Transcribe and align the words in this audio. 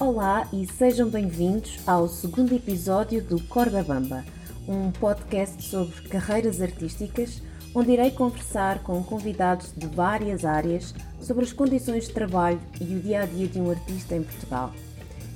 Olá 0.00 0.48
e 0.50 0.66
sejam 0.66 1.10
bem-vindos 1.10 1.78
ao 1.86 2.08
segundo 2.08 2.54
episódio 2.54 3.22
do 3.22 3.38
Corda 3.42 3.82
Bamba, 3.82 4.24
um 4.66 4.90
podcast 4.90 5.62
sobre 5.62 5.94
carreiras 6.08 6.62
artísticas, 6.62 7.42
onde 7.74 7.92
irei 7.92 8.10
conversar 8.10 8.82
com 8.82 9.02
convidados 9.04 9.74
de 9.76 9.86
várias 9.86 10.46
áreas 10.46 10.94
sobre 11.20 11.44
as 11.44 11.52
condições 11.52 12.08
de 12.08 12.14
trabalho 12.14 12.58
e 12.80 12.96
o 12.96 13.00
dia 13.00 13.24
a 13.24 13.26
dia 13.26 13.46
de 13.46 13.60
um 13.60 13.68
artista 13.68 14.16
em 14.16 14.22
Portugal. 14.22 14.72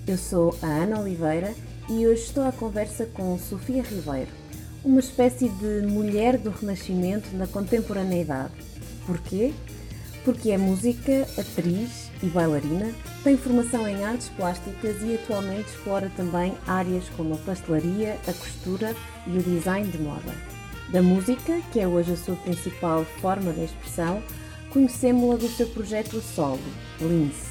Eu 0.06 0.16
sou 0.16 0.56
a 0.62 0.66
Ana 0.66 0.98
Oliveira 0.98 1.54
e 1.90 2.06
hoje 2.06 2.22
estou 2.22 2.44
à 2.44 2.50
conversa 2.50 3.04
com 3.04 3.38
Sofia 3.38 3.82
Ribeiro, 3.82 4.30
uma 4.82 5.00
espécie 5.00 5.50
de 5.50 5.86
mulher 5.86 6.38
do 6.38 6.48
Renascimento 6.48 7.28
na 7.36 7.46
contemporaneidade. 7.46 8.54
Porquê? 9.06 9.52
Porque 10.24 10.52
é 10.52 10.56
música, 10.56 11.28
atriz 11.38 12.13
e 12.24 12.28
bailarina, 12.30 12.92
tem 13.22 13.36
formação 13.36 13.86
em 13.86 14.02
artes 14.04 14.28
plásticas 14.30 15.02
e 15.02 15.14
atualmente 15.14 15.68
explora 15.68 16.10
também 16.16 16.54
áreas 16.66 17.04
como 17.16 17.34
a 17.34 17.38
pastelaria, 17.38 18.18
a 18.26 18.32
costura 18.32 18.96
e 19.26 19.38
o 19.38 19.42
design 19.42 19.90
de 19.90 19.98
moda. 19.98 20.34
Da 20.90 21.02
música, 21.02 21.60
que 21.72 21.80
é 21.80 21.86
hoje 21.86 22.12
a 22.12 22.16
sua 22.16 22.36
principal 22.36 23.04
forma 23.20 23.52
de 23.52 23.64
expressão, 23.64 24.22
conhecemos-la 24.70 25.36
do 25.36 25.48
seu 25.48 25.66
projeto 25.68 26.20
solo, 26.20 26.60
Lince, 27.00 27.50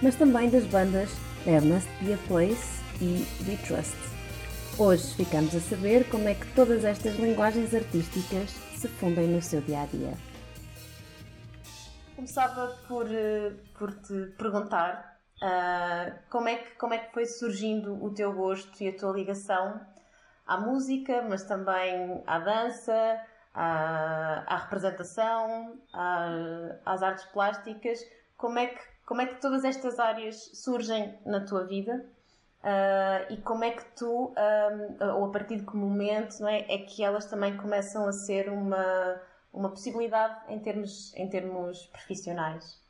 mas 0.00 0.14
também 0.14 0.48
das 0.48 0.64
bandas 0.64 1.10
Must 1.46 1.88
Be 2.00 2.14
a 2.14 2.18
Place 2.28 2.80
e 3.00 3.26
We 3.46 3.56
Trust. 3.66 3.96
Hoje 4.78 5.14
ficamos 5.14 5.54
a 5.54 5.60
saber 5.60 6.04
como 6.08 6.28
é 6.28 6.34
que 6.34 6.46
todas 6.54 6.84
estas 6.84 7.16
linguagens 7.16 7.74
artísticas 7.74 8.50
se 8.76 8.88
fundem 8.88 9.28
no 9.28 9.42
seu 9.42 9.60
dia 9.60 9.82
a 9.82 9.86
dia. 9.86 10.33
Começava 12.14 12.68
por, 12.86 13.06
eh, 13.12 13.52
por 13.76 13.92
te 13.92 14.26
perguntar 14.38 15.18
uh, 15.42 16.16
como, 16.30 16.48
é 16.48 16.56
que, 16.56 16.70
como 16.76 16.94
é 16.94 16.98
que 16.98 17.12
foi 17.12 17.26
surgindo 17.26 18.02
o 18.04 18.14
teu 18.14 18.32
gosto 18.32 18.80
e 18.80 18.88
a 18.88 18.96
tua 18.96 19.12
ligação 19.12 19.80
à 20.46 20.56
música, 20.56 21.22
mas 21.28 21.42
também 21.42 22.22
à 22.24 22.38
dança, 22.38 23.20
à, 23.52 24.44
à 24.46 24.56
representação, 24.58 25.76
à, 25.92 26.28
às 26.86 27.02
artes 27.02 27.24
plásticas. 27.26 27.98
Como 28.36 28.60
é, 28.60 28.68
que, 28.68 28.80
como 29.04 29.20
é 29.20 29.26
que 29.26 29.40
todas 29.40 29.64
estas 29.64 29.98
áreas 29.98 30.36
surgem 30.54 31.18
na 31.26 31.40
tua 31.40 31.64
vida? 31.64 32.04
Uh, 32.62 33.32
e 33.32 33.36
como 33.38 33.64
é 33.64 33.72
que 33.72 33.84
tu, 33.96 34.32
um, 34.32 35.14
ou 35.16 35.26
a 35.26 35.30
partir 35.32 35.56
de 35.56 35.66
que 35.66 35.76
momento, 35.76 36.38
não 36.40 36.48
é, 36.48 36.60
é 36.60 36.78
que 36.78 37.02
elas 37.02 37.26
também 37.26 37.56
começam 37.56 38.06
a 38.06 38.12
ser 38.12 38.48
uma 38.48 39.20
uma 39.54 39.70
possibilidade 39.70 40.52
em 40.52 40.58
termos, 40.60 41.14
em 41.14 41.28
termos 41.28 41.86
profissionais? 41.86 42.82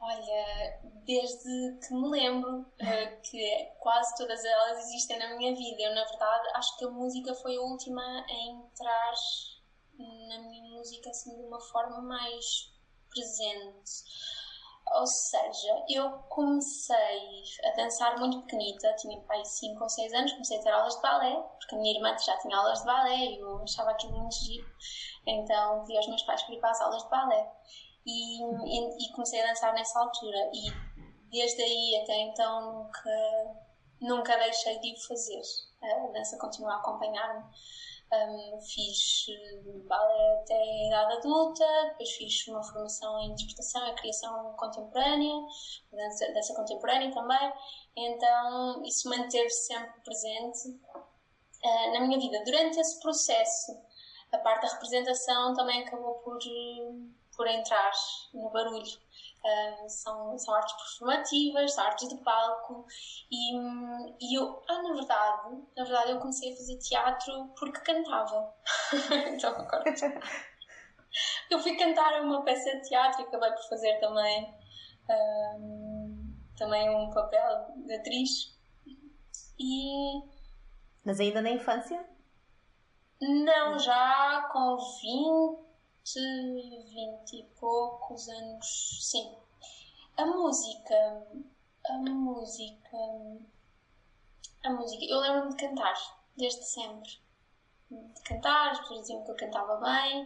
Olha, 0.00 0.80
desde 1.06 1.78
que 1.86 1.94
me 1.94 2.08
lembro 2.10 2.66
eh, 2.78 3.06
que 3.22 3.72
quase 3.78 4.16
todas 4.16 4.44
elas 4.44 4.78
existem 4.86 5.18
na 5.18 5.36
minha 5.36 5.54
vida. 5.54 5.82
Eu, 5.82 5.94
na 5.94 6.04
verdade, 6.04 6.48
acho 6.54 6.76
que 6.78 6.84
a 6.84 6.90
música 6.90 7.34
foi 7.34 7.56
a 7.56 7.60
última 7.60 8.02
a 8.02 8.32
entrar 8.50 9.12
na 10.28 10.38
minha 10.40 10.62
música 10.70 11.10
assim 11.10 11.34
de 11.36 11.42
uma 11.42 11.60
forma 11.60 12.00
mais 12.02 12.72
presente 13.08 14.04
ou 14.92 15.06
seja, 15.06 15.84
eu 15.88 16.10
comecei 16.28 17.42
a 17.64 17.70
dançar 17.76 18.18
muito 18.18 18.42
pequenita, 18.42 18.94
tinha 18.96 19.20
pai 19.22 19.42
5 19.44 19.82
ou 19.82 19.88
6 19.88 20.12
anos, 20.12 20.32
comecei 20.32 20.58
a 20.58 20.62
ter 20.62 20.70
aulas 20.70 20.94
de 20.96 21.02
balé, 21.02 21.42
porque 21.58 21.74
a 21.74 21.78
minha 21.78 21.96
irmã 21.96 22.16
já 22.18 22.36
tinha 22.38 22.56
aulas 22.56 22.80
de 22.80 22.84
balé 22.84 23.16
e 23.16 23.40
eu 23.40 23.62
achava 23.62 23.90
aquilo 23.90 24.18
muito 24.18 24.34
giro. 24.34 24.66
Então 25.26 25.80
pedi 25.84 25.96
aos 25.96 26.08
meus 26.08 26.22
pais 26.22 26.42
para 26.42 26.54
ir 26.54 26.60
para 26.60 26.70
as 26.70 26.80
aulas 26.80 27.02
de 27.02 27.10
balé. 27.10 27.52
E, 28.06 28.42
e, 28.42 29.06
e 29.06 29.12
comecei 29.12 29.40
a 29.40 29.46
dançar 29.46 29.72
nessa 29.72 29.98
altura. 29.98 30.50
E 30.52 30.70
desde 31.30 31.62
aí 31.62 32.00
até 32.02 32.16
então 32.20 32.72
nunca, 32.72 33.56
nunca 34.00 34.36
deixei 34.36 34.78
de 34.80 34.92
o 34.92 35.06
fazer. 35.08 35.40
A 35.82 36.12
dança 36.12 36.38
continua 36.38 36.74
a 36.74 36.76
acompanhar-me. 36.76 37.44
Um, 38.12 38.60
fiz 38.60 39.26
eh, 39.28 39.62
balé 39.88 40.40
até 40.40 40.54
a 40.54 40.86
idade 40.86 41.12
adulta, 41.14 41.64
depois 41.88 42.10
fiz 42.12 42.46
uma 42.46 42.62
formação 42.62 43.18
em 43.20 43.32
interpretação 43.32 43.86
e 43.88 43.94
criação 43.94 44.54
contemporânea, 44.56 45.34
dança, 45.90 46.32
dança 46.32 46.54
contemporânea 46.54 47.12
também, 47.12 47.52
então 47.96 48.84
isso 48.84 49.08
manteve-se 49.08 49.66
sempre 49.66 50.00
presente 50.02 50.68
uh, 50.68 51.92
na 51.92 52.00
minha 52.02 52.20
vida. 52.20 52.44
Durante 52.44 52.78
esse 52.78 53.00
processo, 53.00 53.72
a 54.32 54.38
parte 54.38 54.62
da 54.62 54.74
representação 54.74 55.54
também 55.54 55.82
acabou 55.82 56.14
por, 56.16 56.38
por 57.36 57.46
entrar 57.48 57.90
no 58.32 58.50
barulho. 58.50 59.03
Uh, 59.44 59.88
são, 59.90 60.38
são 60.38 60.54
artes 60.54 60.74
performativas, 60.74 61.74
são 61.74 61.84
artes 61.84 62.08
de 62.08 62.16
palco 62.22 62.86
e, 63.30 63.54
e 64.18 64.38
eu, 64.38 64.62
ah, 64.66 64.82
na 64.82 64.94
verdade, 64.94 65.62
na 65.76 65.84
verdade 65.84 66.12
eu 66.12 66.18
comecei 66.18 66.50
a 66.50 66.56
fazer 66.56 66.78
teatro 66.78 67.52
porque 67.58 67.78
cantava. 67.80 68.54
então 69.28 69.50
agora 69.54 69.84
eu 71.50 71.58
fui 71.58 71.76
cantar 71.76 72.22
uma 72.22 72.42
peça 72.42 72.74
de 72.76 72.88
teatro 72.88 73.20
e 73.20 73.24
acabei 73.26 73.50
por 73.50 73.68
fazer 73.68 74.00
também 74.00 74.54
um, 75.10 76.34
também 76.56 76.88
um 76.88 77.10
papel 77.10 77.66
de 77.84 77.94
atriz 77.96 78.58
e 79.58 80.22
mas 81.04 81.20
ainda 81.20 81.42
na 81.42 81.50
infância? 81.50 82.02
Não, 83.20 83.78
já 83.78 84.48
com 84.50 84.76
20 84.76 85.73
vinte 86.12 87.38
e 87.38 87.44
poucos 87.58 88.28
anos, 88.28 88.98
sim. 89.10 89.34
A 90.16 90.26
música, 90.26 90.94
a 91.86 91.98
música, 91.98 92.96
a 94.64 94.70
música, 94.70 95.04
eu 95.08 95.18
lembro-me 95.18 95.50
de 95.50 95.56
cantar, 95.56 95.94
desde 96.36 96.62
sempre. 96.64 97.10
De 97.90 98.22
cantar, 98.22 98.72
as 98.72 98.80
pessoas 98.80 99.00
diziam 99.00 99.24
que 99.24 99.30
eu 99.30 99.36
cantava 99.36 99.76
bem, 99.76 100.22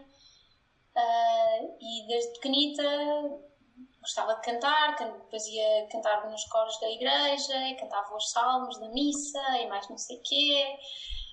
uh, 0.97 1.77
e 1.81 2.07
desde 2.09 2.33
pequenita 2.35 2.83
gostava 4.01 4.35
de 4.35 4.43
cantar, 4.43 4.97
depois 4.97 5.47
ia 5.47 5.87
cantar 5.89 6.29
nos 6.31 6.45
coros 6.45 6.79
da 6.81 6.89
igreja, 6.89 7.77
cantava 7.79 8.17
os 8.17 8.31
salmos 8.31 8.79
da 8.81 8.89
missa 8.89 9.59
e 9.59 9.67
mais 9.69 9.89
não 9.89 9.99
sei 9.99 10.17
o 10.17 10.23
quê. 10.23 10.79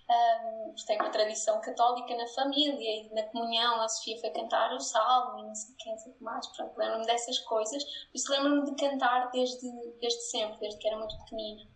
Um, 0.08 0.76
tem 0.86 1.00
uma 1.02 1.10
tradição 1.10 1.60
católica 1.62 2.16
na 2.16 2.28
família 2.28 3.08
e 3.08 3.14
na 3.14 3.24
comunhão 3.24 3.82
a 3.82 3.90
Sofia 3.90 4.20
foi 4.22 4.30
cantar 4.30 4.72
o 4.72 4.80
salmo 4.80 5.40
e 5.40 5.48
não 5.48 5.56
sei 5.56 5.76
quem, 5.80 5.98
sei 5.98 6.16
mais. 6.22 6.46
Pronto, 6.56 6.78
lembro-me 6.78 7.06
dessas 7.06 7.40
coisas. 7.40 7.84
Por 7.84 8.16
isso 8.16 8.32
lembro-me 8.32 8.66
de 8.66 8.76
cantar 8.76 9.32
desde, 9.32 9.68
desde 10.00 10.22
sempre, 10.30 10.60
desde 10.60 10.80
que 10.80 10.88
era 10.88 10.98
muito 10.98 11.18
pequenina. 11.18 11.68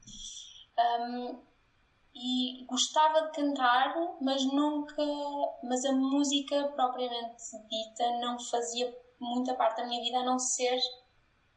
Um, 0.78 1.50
e 2.14 2.66
gostava 2.66 3.22
de 3.28 3.32
cantar, 3.32 3.96
mas 4.22 4.44
nunca, 4.46 5.04
mas 5.64 5.86
a 5.86 5.92
música 5.94 6.68
propriamente 6.76 7.44
dita 7.68 8.20
não 8.20 8.38
fazia 8.40 8.96
muita 9.20 9.56
parte 9.56 9.78
da 9.78 9.88
minha 9.88 10.02
vida 10.02 10.20
a 10.20 10.26
não 10.26 10.38
ser 10.38 10.78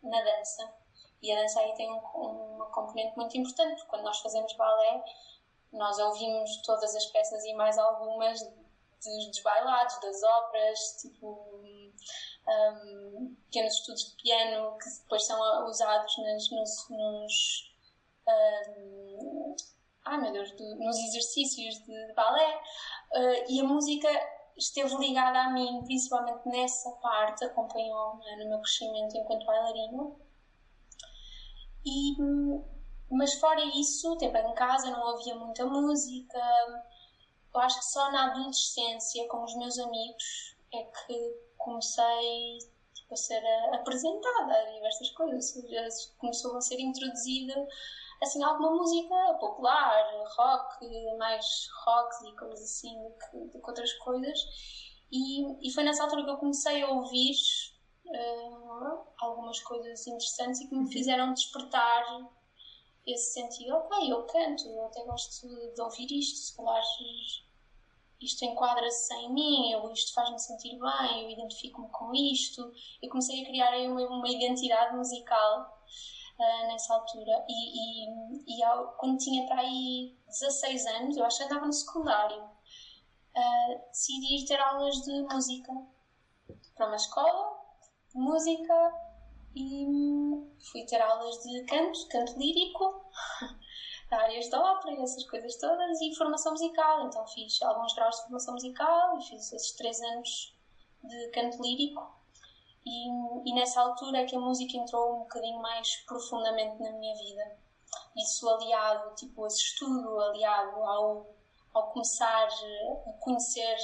na 0.03 0.23
dança. 0.23 0.73
E 1.23 1.33
a 1.33 1.41
dança 1.41 1.61
aí 1.61 1.75
tem 1.75 1.91
um, 1.91 1.99
uma 2.55 2.67
componente 2.67 3.17
muito 3.17 3.37
importante, 3.37 3.75
porque 3.75 3.91
quando 3.91 4.05
nós 4.05 4.19
fazemos 4.21 4.53
balé, 4.57 5.05
nós 5.73 5.99
ouvimos 5.99 6.63
todas 6.63 6.95
as 6.95 7.07
peças 7.07 7.45
e 7.45 7.55
mais 7.55 7.79
algumas 7.79 8.41
dos, 8.43 9.27
dos 9.27 9.43
bailados, 9.43 10.01
das 10.01 10.23
óperas, 10.23 10.79
tipo 11.01 11.53
um, 12.47 13.37
pequenos 13.47 13.75
estudos 13.75 14.11
de 14.11 14.23
piano 14.23 14.77
que 14.79 14.91
depois 15.03 15.25
são 15.25 15.67
usados 15.67 16.15
nos, 16.19 16.51
nos, 16.91 17.75
um, 18.29 19.57
ai 20.05 20.21
meu 20.21 20.33
Deus, 20.33 20.51
do, 20.53 20.77
nos 20.77 20.97
exercícios 20.99 21.83
de, 21.85 22.13
balé 22.15 22.57
uh, 22.57 23.45
e 23.49 23.61
a 23.61 23.65
música 23.65 24.09
esteve 24.57 24.95
ligada 24.97 25.41
a 25.41 25.51
mim, 25.51 25.83
principalmente 25.85 26.47
nessa 26.47 26.91
parte, 26.97 27.45
acompanhou-me 27.45 28.45
no 28.45 28.51
meu 28.51 28.61
crescimento 28.61 29.17
enquanto 29.17 29.47
bailarina. 29.47 30.13
E 31.85 32.15
mas 33.13 33.35
fora 33.35 33.63
isso, 33.63 34.17
tempo 34.17 34.37
em 34.37 34.55
casa, 34.55 34.91
não 34.91 35.13
ouvia 35.13 35.35
muita 35.35 35.67
música. 35.67 36.39
Eu 37.55 37.61
acho 37.61 37.79
que 37.79 37.85
só 37.87 38.11
na 38.11 38.31
adolescência, 38.31 39.29
com 39.29 39.45
os 39.45 39.55
meus 39.57 39.79
amigos, 39.79 40.57
é 40.73 40.83
que 40.83 41.37
comecei 41.59 42.59
tipo, 42.95 43.13
a 43.13 43.17
ser 43.17 43.43
apresentada 43.75 44.55
a 44.55 44.71
diversas 44.73 45.11
coisas. 45.11 46.13
Começou 46.19 46.57
a 46.57 46.61
ser 46.61 46.81
introduzida 46.81 47.67
assim 48.23 48.43
alguma 48.43 48.71
música 48.71 49.15
popular, 49.41 50.05
rock, 50.37 50.87
mais 51.19 51.45
rock 51.85 52.29
e 52.29 52.37
coisas 52.37 52.63
assim 52.63 52.95
do 53.03 53.11
que, 53.11 53.39
do 53.53 53.61
que 53.61 53.69
outras 53.69 53.93
coisas. 53.95 54.39
E, 55.11 55.69
e 55.69 55.71
foi 55.73 55.85
nessa 55.85 56.05
altura 56.05 56.25
que 56.25 56.31
eu 56.31 56.37
comecei 56.37 56.83
a 56.83 56.89
ouvir 56.89 57.35
uh, 58.07 58.99
algumas 59.19 59.61
coisas 59.61 60.07
interessantes 60.07 60.61
e 60.61 60.69
que 60.69 60.75
me 60.75 60.91
fizeram 60.91 61.35
despertar 61.35 62.03
esse 63.07 63.33
sentido, 63.33 63.75
ok, 63.75 64.13
eu 64.13 64.23
canto, 64.27 64.69
eu 64.69 64.87
até 64.87 65.05
gosto 65.05 65.47
de 65.75 65.81
ouvir 65.81 66.07
isto, 66.19 66.39
se 66.39 66.57
calhar 66.57 66.83
isto 68.21 68.45
enquadra-se 68.45 69.13
em 69.15 69.33
mim, 69.33 69.75
ou 69.77 69.93
isto 69.93 70.15
faz-me 70.15 70.39
sentir 70.39 70.79
bem, 70.79 71.25
eu 71.25 71.31
identifico-me 71.31 71.89
com 71.89 72.15
isto. 72.15 72.73
Eu 73.03 73.09
comecei 73.09 73.43
a 73.43 73.47
criar 73.47 73.71
aí 73.71 73.89
uma, 73.89 74.01
uma 74.01 74.29
identidade 74.29 74.95
musical 74.97 75.83
uh, 76.39 76.67
nessa 76.69 76.95
altura. 76.95 77.45
E, 77.49 78.07
e, 78.07 78.59
e 78.59 78.63
ao, 78.63 78.93
quando 78.93 79.19
tinha 79.19 79.45
para 79.47 79.61
aí 79.61 80.17
16 80.29 80.87
anos, 80.87 81.17
eu 81.17 81.25
acho 81.25 81.39
que 81.39 81.45
andava 81.45 81.67
no 81.67 81.73
secundário, 81.73 82.43
uh, 82.45 83.89
decidi 83.89 84.43
ir 84.43 84.47
ter 84.47 84.61
aulas 84.61 84.95
de 85.03 85.23
música 85.23 85.73
para 86.77 86.87
uma 86.87 86.97
escola 86.97 87.63
música 88.15 88.75
e 89.55 89.87
fui 90.71 90.85
ter 90.87 91.01
aulas 91.01 91.43
de 91.43 91.65
canto, 91.65 92.09
canto 92.09 92.39
lírico, 92.39 93.05
áreas 94.11 94.49
de 94.49 94.57
ópera 94.57 94.95
e 94.95 95.03
essas 95.03 95.25
coisas 95.29 95.57
todas, 95.59 96.01
e 96.01 96.15
formação 96.15 96.53
musical. 96.53 97.07
Então 97.07 97.27
fiz 97.29 97.61
alguns 97.63 97.95
graus 97.95 98.17
de 98.17 98.23
formação 98.23 98.55
musical 98.55 99.19
e 99.19 99.23
fiz 99.23 99.53
esses 99.53 99.73
três 99.73 100.01
anos 100.01 100.55
de 101.03 101.29
canto 101.29 101.63
lírico. 101.63 102.23
E, 102.85 103.09
e 103.49 103.55
nessa 103.55 103.81
altura 103.81 104.19
é 104.19 104.25
que 104.25 104.35
a 104.35 104.41
música 104.41 104.77
entrou 104.77 105.17
um 105.17 105.19
bocadinho 105.21 105.61
mais 105.61 105.97
profundamente 106.07 106.83
na 106.83 106.91
minha 106.93 107.15
vida. 107.15 107.57
Isso 108.17 108.49
aliado, 108.49 109.15
tipo, 109.15 109.47
esse 109.47 109.59
estudo 109.59 110.19
aliado 110.19 110.83
ao, 110.83 111.35
ao 111.73 111.93
começar 111.93 112.49
a 112.49 113.13
conhecer 113.21 113.77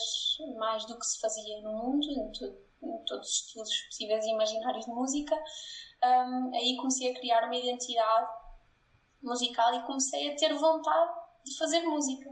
mais 0.56 0.84
do 0.86 0.98
que 0.98 1.06
se 1.06 1.20
fazia 1.20 1.60
no 1.62 1.72
mundo, 1.72 2.06
em, 2.10 2.20
em 2.20 2.67
todos 3.06 3.28
os 3.28 3.34
estudos 3.34 3.82
possíveis 3.86 4.24
e 4.24 4.30
imaginários 4.30 4.84
de 4.84 4.92
música, 4.92 5.34
um, 6.04 6.54
aí 6.54 6.76
comecei 6.76 7.10
a 7.10 7.18
criar 7.18 7.44
uma 7.44 7.56
identidade 7.56 8.30
musical 9.22 9.74
e 9.74 9.82
comecei 9.82 10.32
a 10.32 10.36
ter 10.36 10.54
vontade 10.54 11.12
de 11.44 11.56
fazer 11.56 11.80
música. 11.82 12.30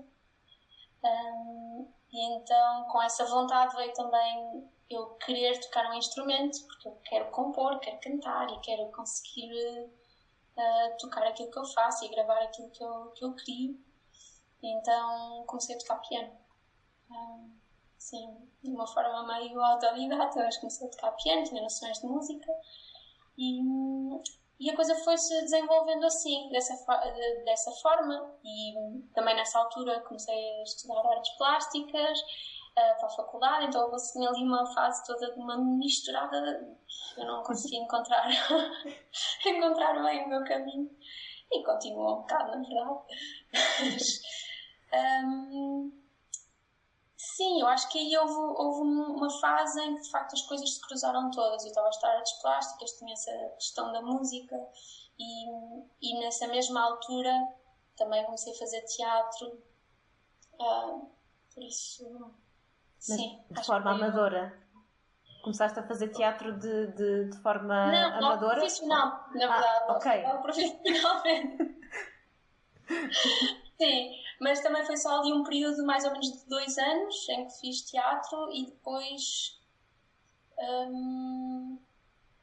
Um, 1.05 1.93
e 2.13 2.37
então, 2.37 2.85
com 2.91 3.03
essa 3.03 3.25
vontade 3.25 3.75
veio 3.77 3.93
também 3.93 4.71
eu 4.89 5.15
querer 5.17 5.59
tocar 5.61 5.91
um 5.91 5.95
instrumento, 5.95 6.65
porque 6.67 6.89
eu 6.89 7.01
quero 7.05 7.31
compor, 7.31 7.79
quero 7.81 7.99
cantar 8.01 8.49
e 8.51 8.61
quero 8.61 8.91
conseguir 8.93 9.91
uh, 10.57 10.97
tocar 10.99 11.27
aquilo 11.27 11.51
que 11.51 11.59
eu 11.59 11.65
faço 11.65 12.05
e 12.05 12.09
gravar 12.09 12.39
aquilo 12.43 12.71
que 12.71 12.83
eu, 12.83 13.11
que 13.11 13.25
eu 13.25 13.35
crio. 13.35 13.85
Então 14.63 15.45
comecei 15.47 15.75
a 15.75 15.79
tocar 15.79 15.97
piano. 16.09 16.33
Um, 17.11 17.57
sim, 17.99 18.37
de 18.63 18.71
uma 18.71 18.87
forma 18.87 19.27
meio 19.27 19.61
autodidata, 19.61 20.39
mas 20.39 20.59
comecei 20.59 20.87
a 20.87 20.91
tocar 20.91 21.13
piano, 21.13 21.45
tinha 21.45 21.63
noções 21.63 21.99
de 21.99 22.07
música 22.07 22.53
e, 23.39 23.61
e 24.59 24.71
a 24.71 24.75
coisa 24.75 24.95
foi-se 24.97 25.35
desenvolvendo 25.43 26.05
assim, 26.05 26.49
dessa, 26.51 26.75
dessa 27.45 27.71
forma. 27.83 28.35
E 28.45 28.75
também 29.15 29.37
nessa 29.37 29.59
altura 29.59 30.01
comecei 30.01 30.35
a 30.35 30.63
estudar 30.63 31.07
artes 31.07 31.37
plásticas 31.37 32.21
uh, 32.21 32.99
para 32.99 33.07
a 33.07 33.11
faculdade, 33.11 33.67
então 33.67 33.83
houve 33.83 33.97
assim 33.97 34.27
ali 34.27 34.43
uma 34.43 34.67
fase 34.73 35.05
toda 35.05 35.33
de 35.33 35.39
uma 35.39 35.59
misturada. 35.59 36.77
Eu 37.17 37.27
não 37.27 37.43
consegui 37.43 37.77
encontrar, 37.77 38.27
encontrar 39.47 40.03
bem 40.03 40.25
o 40.25 40.29
meu 40.29 40.45
caminho. 40.45 40.91
E 41.53 41.63
continuou 41.63 42.15
um 42.15 42.21
bocado, 42.23 42.51
na 42.51 42.69
verdade. 42.69 43.01
Mas, 44.93 45.25
um, 45.25 45.93
sim, 47.37 47.61
eu 47.61 47.67
acho 47.67 47.89
que 47.89 47.99
aí 47.99 48.17
houve, 48.17 48.33
houve 48.35 48.81
uma 48.81 49.31
fase 49.41 49.81
em 49.81 49.95
que 49.95 50.03
de 50.03 50.11
facto 50.11 50.33
as 50.33 50.43
coisas 50.43 50.75
se 50.75 50.81
cruzaram 50.81 51.31
todas. 51.31 51.63
Eu 51.63 51.69
estava 51.69 51.87
a 51.87 51.91
estudar 51.91 52.17
artes 52.17 52.33
plásticas, 52.41 52.93
tinha 52.93 53.13
essa 53.13 53.31
questão 53.59 53.93
da 53.93 54.01
música, 54.01 54.57
e, 55.19 55.47
e 56.01 56.19
nessa 56.21 56.47
mesma 56.49 56.83
altura 56.83 57.31
também 57.97 58.25
comecei 58.25 58.53
a 58.53 58.59
fazer 58.59 58.81
teatro. 58.83 59.63
Uh, 60.55 61.11
por 61.55 61.63
isso 61.63 62.35
Sim. 62.99 63.39
de 63.51 63.65
forma 63.65 63.91
amadora? 63.91 64.59
Começaste 65.43 65.79
a 65.79 65.87
fazer 65.87 66.09
teatro 66.09 66.59
de, 66.59 66.87
de, 66.95 67.31
de 67.31 67.43
forma 67.43 67.93
não, 67.93 68.17
amadora? 68.17 68.55
Não, 68.55 68.61
profissional, 68.61 69.27
na 69.35 69.45
ah, 69.45 69.61
verdade. 69.61 69.91
ok. 69.91 70.43
Profissionalmente. 70.43 71.77
Sim, 73.79 74.11
mas 74.41 74.61
também 74.61 74.85
foi 74.85 74.97
só 74.97 75.21
ali 75.21 75.33
um 75.33 75.43
período 75.43 75.85
mais 75.85 76.05
ou 76.05 76.13
menos 76.13 76.33
de 76.33 76.49
dois 76.49 76.77
anos 76.79 77.29
em 77.31 77.47
que 77.47 77.61
fiz 77.61 77.83
teatro 77.83 78.51
e 78.53 78.67
depois. 78.67 79.61
Um, 80.59 81.79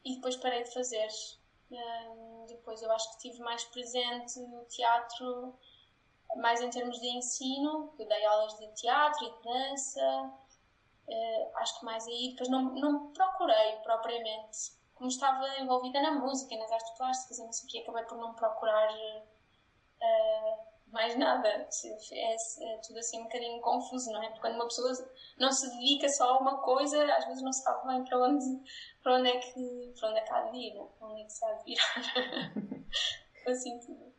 e 0.05 0.15
depois 0.15 0.35
parei 0.37 0.63
de 0.63 0.73
fazer. 0.73 1.07
Um, 1.71 2.45
depois 2.47 2.81
eu 2.81 2.91
acho 2.91 3.11
que 3.13 3.29
tive 3.29 3.39
mais 3.39 3.63
presente 3.65 4.39
o 4.39 4.65
teatro, 4.65 5.53
mais 6.37 6.61
em 6.61 6.69
termos 6.69 6.99
de 6.99 7.07
ensino, 7.07 7.93
eu 7.97 8.07
dei 8.07 8.25
aulas 8.25 8.57
de 8.57 8.67
teatro 8.73 9.25
e 9.25 9.31
de 9.31 9.43
dança, 9.43 10.33
Uh, 11.07 11.57
acho 11.57 11.79
que 11.79 11.85
mais 11.85 12.07
aí, 12.07 12.29
depois 12.29 12.49
não, 12.49 12.73
não 12.75 13.11
procurei 13.11 13.75
propriamente. 13.83 14.71
Como 14.95 15.09
estava 15.09 15.45
envolvida 15.59 16.01
na 16.01 16.11
música, 16.11 16.55
nas 16.57 16.71
artes 16.71 16.91
plásticas 16.97 17.39
e 17.39 17.43
não 17.43 17.51
sei 17.51 17.67
o 17.67 17.71
que, 17.71 17.79
acabei 17.79 18.03
por 18.03 18.17
não 18.17 18.33
procurar 18.33 18.89
mais 21.03 21.17
nada. 21.17 21.47
É, 21.49 22.33
é, 22.33 22.77
tudo 22.85 22.99
assim 22.99 23.19
um 23.19 23.23
bocadinho 23.23 23.61
confuso, 23.61 24.11
não 24.11 24.23
é? 24.23 24.27
Porque 24.27 24.41
quando 24.41 24.55
uma 24.55 24.65
pessoa 24.65 24.91
não 25.37 25.51
se 25.51 25.69
dedica 25.71 26.07
só 26.09 26.35
a 26.35 26.39
uma 26.39 26.61
coisa, 26.61 27.03
às 27.15 27.25
vezes 27.25 27.43
não 27.43 27.51
se 27.51 27.61
sabe 27.63 27.87
bem 27.87 28.05
para 28.05 28.19
onde, 28.19 28.45
para 29.03 29.15
onde 29.15 29.29
é 29.29 29.39
que, 29.39 29.93
para 29.99 30.09
onde 30.09 30.19
é 30.19 30.21
que 30.21 30.33
há 30.33 30.41
de 30.41 30.57
ir, 30.57 30.71
é? 30.71 30.85
para 30.97 31.07
onde 31.07 31.21
é 31.21 31.25
que 31.25 31.33
se 31.33 31.45
há 31.45 31.53
de 31.53 31.63
virar. 31.65 32.53
assim 33.51 33.79
tudo. 33.79 34.13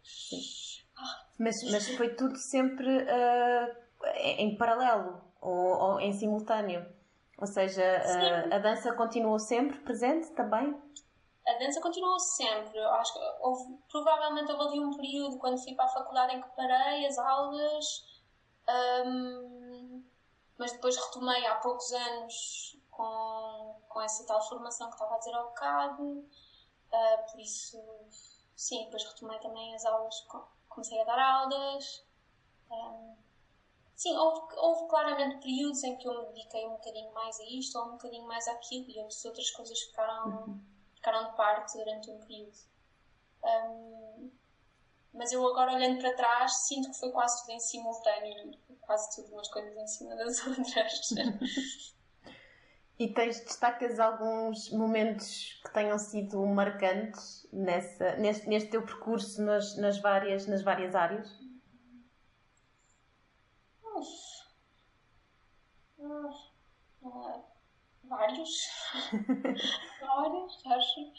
Ah. 0.98 1.26
Mas, 1.38 1.70
mas 1.70 1.88
foi 1.96 2.14
tudo 2.14 2.36
sempre 2.36 2.88
uh, 2.88 4.06
em 4.38 4.56
paralelo 4.56 5.22
ou, 5.40 5.52
ou 5.52 6.00
em 6.00 6.12
simultâneo? 6.12 6.86
Ou 7.38 7.46
seja, 7.46 7.82
a, 7.82 8.56
a, 8.56 8.58
dança 8.58 8.94
continuou 8.94 9.38
sempre 9.40 9.78
presente 9.80 10.30
também? 10.34 10.72
A 11.46 11.54
dança 11.54 11.80
continuou 11.80 12.18
sempre. 12.18 12.78
Acho 12.78 13.12
que 13.12 13.18
houve, 13.40 13.78
provavelmente 13.90 14.50
houve 14.52 14.64
ali 14.64 14.80
um 14.80 14.96
período 14.96 15.38
quando 15.38 15.62
fui 15.62 15.74
para 15.74 15.84
a 15.84 15.88
faculdade 15.88 16.34
em 16.34 16.40
que 16.40 16.48
parei 16.56 17.06
as 17.06 17.18
aulas, 17.18 17.84
um, 19.06 20.02
mas 20.58 20.72
depois 20.72 20.96
retomei 20.96 21.46
há 21.46 21.56
poucos 21.56 21.92
anos 21.92 22.78
com, 22.90 23.76
com 23.88 24.00
essa 24.00 24.24
tal 24.26 24.40
formação 24.48 24.88
que 24.88 24.94
estava 24.94 25.14
a 25.14 25.18
dizer 25.18 25.34
ao 25.34 25.48
bocado. 25.48 26.02
Uh, 26.02 27.30
por 27.30 27.40
isso, 27.40 27.78
sim, 28.56 28.84
depois 28.84 29.04
retomei 29.04 29.38
também 29.40 29.74
as 29.74 29.84
aulas, 29.84 30.26
comecei 30.68 31.00
a 31.00 31.04
dar 31.04 31.18
aulas. 31.18 32.04
Um, 32.70 33.14
Sim, 33.96 34.16
houve, 34.16 34.54
houve 34.56 34.88
claramente 34.88 35.40
períodos 35.40 35.82
em 35.84 35.96
que 35.96 36.08
eu 36.08 36.18
me 36.18 36.26
dediquei 36.26 36.66
um 36.66 36.72
bocadinho 36.72 37.12
mais 37.12 37.38
a 37.38 37.44
isto 37.44 37.78
ou 37.78 37.86
um 37.86 37.90
bocadinho 37.92 38.26
mais 38.26 38.46
àquilo 38.48 38.90
e 38.90 38.98
outras, 38.98 39.24
outras 39.24 39.50
coisas 39.50 39.80
ficaram, 39.80 40.26
uhum. 40.26 40.60
Ficaram 41.04 41.30
de 41.30 41.36
parte 41.36 41.76
durante 41.76 42.10
um 42.10 42.18
período. 42.20 42.56
Um, 43.44 44.30
mas 45.12 45.30
eu 45.32 45.46
agora 45.46 45.74
olhando 45.74 46.00
para 46.00 46.16
trás 46.16 46.66
sinto 46.66 46.90
que 46.90 46.98
foi 46.98 47.12
quase 47.12 47.42
tudo 47.42 47.52
em 47.52 47.60
simultâneo, 47.60 48.58
quase 48.80 49.14
tudo 49.14 49.34
umas 49.34 49.48
coisas 49.48 49.76
em 49.76 49.86
cima 49.86 50.16
das 50.16 50.44
outras. 50.48 51.10
e 52.98 53.12
tens, 53.12 53.40
destacas 53.40 54.00
alguns 54.00 54.70
momentos 54.70 55.60
que 55.62 55.72
tenham 55.74 55.98
sido 55.98 56.44
marcantes 56.46 57.46
nessa, 57.52 58.16
neste, 58.16 58.48
neste 58.48 58.70
teu 58.70 58.82
percurso 58.82 59.42
nas, 59.42 59.76
nas, 59.76 60.00
várias, 60.00 60.46
nas 60.46 60.62
várias 60.62 60.94
áreas? 60.94 61.28
Uh, 65.98 67.53
vários. 68.16 68.50
vários, 70.00 70.66
acho. 70.66 71.12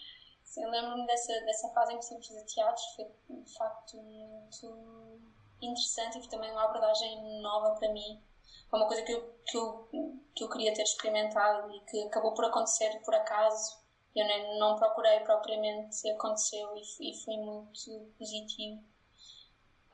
Eu 0.57 0.69
lembro-me 0.69 1.05
dessa, 1.05 1.33
dessa 1.41 1.69
fase 1.73 1.93
em 1.93 1.97
que 1.97 2.05
sempre 2.05 2.27
fiz 2.27 2.53
teatro, 2.53 2.83
foi 2.95 3.05
de 3.29 3.53
facto 3.57 3.97
muito 3.97 5.19
interessante 5.61 6.17
e 6.17 6.21
foi 6.21 6.29
também 6.29 6.51
uma 6.51 6.63
abordagem 6.63 7.41
nova 7.41 7.75
para 7.75 7.91
mim. 7.91 8.23
Foi 8.69 8.79
uma 8.79 8.87
coisa 8.87 9.03
que 9.03 9.11
eu, 9.11 9.35
que 9.45 9.57
eu, 9.57 9.89
que 10.33 10.43
eu 10.43 10.49
queria 10.49 10.73
ter 10.73 10.83
experimentado 10.83 11.69
e 11.75 11.79
que 11.81 12.03
acabou 12.03 12.33
por 12.33 12.45
acontecer 12.45 13.01
por 13.03 13.13
acaso. 13.13 13.83
Eu 14.15 14.25
nem, 14.25 14.57
não 14.57 14.77
procurei 14.77 15.19
propriamente, 15.21 16.09
aconteceu 16.09 16.73
e, 16.77 17.11
e 17.11 17.23
foi 17.25 17.35
muito 17.35 18.13
positivo. 18.17 18.81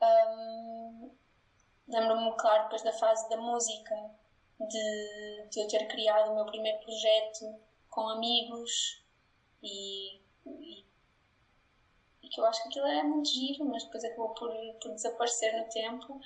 Um, 0.00 1.12
Lembro-me, 1.88 2.34
claro, 2.36 2.64
depois 2.64 2.82
da 2.82 2.92
fase 2.92 3.28
da 3.28 3.36
música, 3.36 3.94
de, 4.68 5.48
de 5.50 5.60
eu 5.60 5.68
ter 5.68 5.86
criado 5.88 6.30
o 6.30 6.34
meu 6.34 6.46
primeiro 6.46 6.78
projeto 6.80 7.54
com 7.90 8.08
amigos 8.08 9.02
e, 9.62 10.16
e, 10.46 10.84
e, 12.22 12.28
que 12.28 12.40
eu 12.40 12.44
acho 12.46 12.62
que 12.62 12.68
aquilo 12.68 12.86
era 12.86 13.04
muito 13.04 13.28
giro, 13.28 13.64
mas 13.66 13.84
depois 13.84 14.04
acabou 14.04 14.34
por, 14.34 14.50
por 14.80 14.92
desaparecer 14.92 15.56
no 15.56 15.68
tempo. 15.68 16.20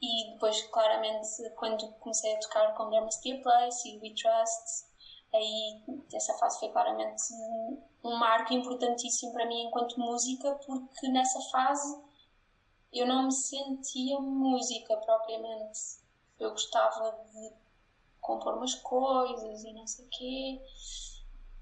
E 0.00 0.32
depois, 0.32 0.60
claramente, 0.64 1.28
quando 1.54 1.88
comecei 2.00 2.34
a 2.34 2.40
tocar 2.40 2.74
com 2.74 2.90
There 2.90 3.04
Must 3.04 3.42
Place 3.42 3.88
e 3.88 3.98
We 4.00 4.14
Trust, 4.14 4.84
aí 5.32 5.80
essa 6.12 6.34
fase 6.38 6.58
foi 6.58 6.70
claramente 6.70 7.22
um 8.02 8.16
marco 8.16 8.52
importantíssimo 8.52 9.32
para 9.32 9.46
mim 9.46 9.66
enquanto 9.66 10.00
música, 10.00 10.58
porque 10.66 11.08
nessa 11.08 11.40
fase 11.52 12.02
eu 12.92 13.06
não 13.06 13.26
me 13.26 13.32
sentia 13.32 14.18
música 14.18 14.96
propriamente. 14.96 16.02
Eu 16.38 16.50
gostava 16.50 17.12
de 17.32 17.52
compor 18.22 18.54
umas 18.54 18.74
coisas 18.76 19.64
e 19.64 19.72
não 19.74 19.86
sei 19.86 20.06
o 20.06 20.08
quê, 20.08 20.62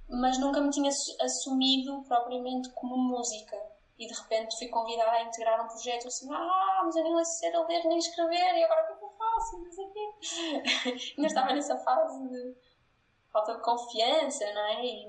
mas 0.09 0.39
nunca 0.39 0.61
me 0.61 0.71
tinha 0.71 0.91
assumido 1.21 2.05
propriamente 2.07 2.71
como 2.75 2.97
música. 2.97 3.57
e 3.99 4.07
de 4.07 4.15
repente 4.15 4.57
fui 4.57 4.69
convidada 4.69 5.11
a 5.11 5.23
integrar 5.23 5.63
um 5.63 5.69
projeto 5.69 6.07
assim, 6.07 6.27
ah, 6.33 6.83
mas 6.85 6.97
eu 6.97 7.05
nem 7.05 7.25
sei 7.25 7.55
a 7.55 7.67
ler 7.67 7.85
nem 7.85 7.99
escrever 7.99 8.57
e 8.57 8.65
agora 8.65 8.83
o 8.83 8.87
que 8.87 9.05
é 9.05 9.07
eu 9.07 9.13
faço? 9.19 9.63
Não 9.63 9.73
sei 9.73 9.85
o 9.85 9.93
quê. 9.93 11.13
Ainda 11.19 11.27
estava 11.27 11.53
nessa 11.53 11.77
fase 11.77 12.29
de 12.31 12.57
falta 13.31 13.57
de 13.57 13.63
confiança, 13.63 14.53
não 14.55 14.63
é? 14.63 14.85
E, 14.85 15.07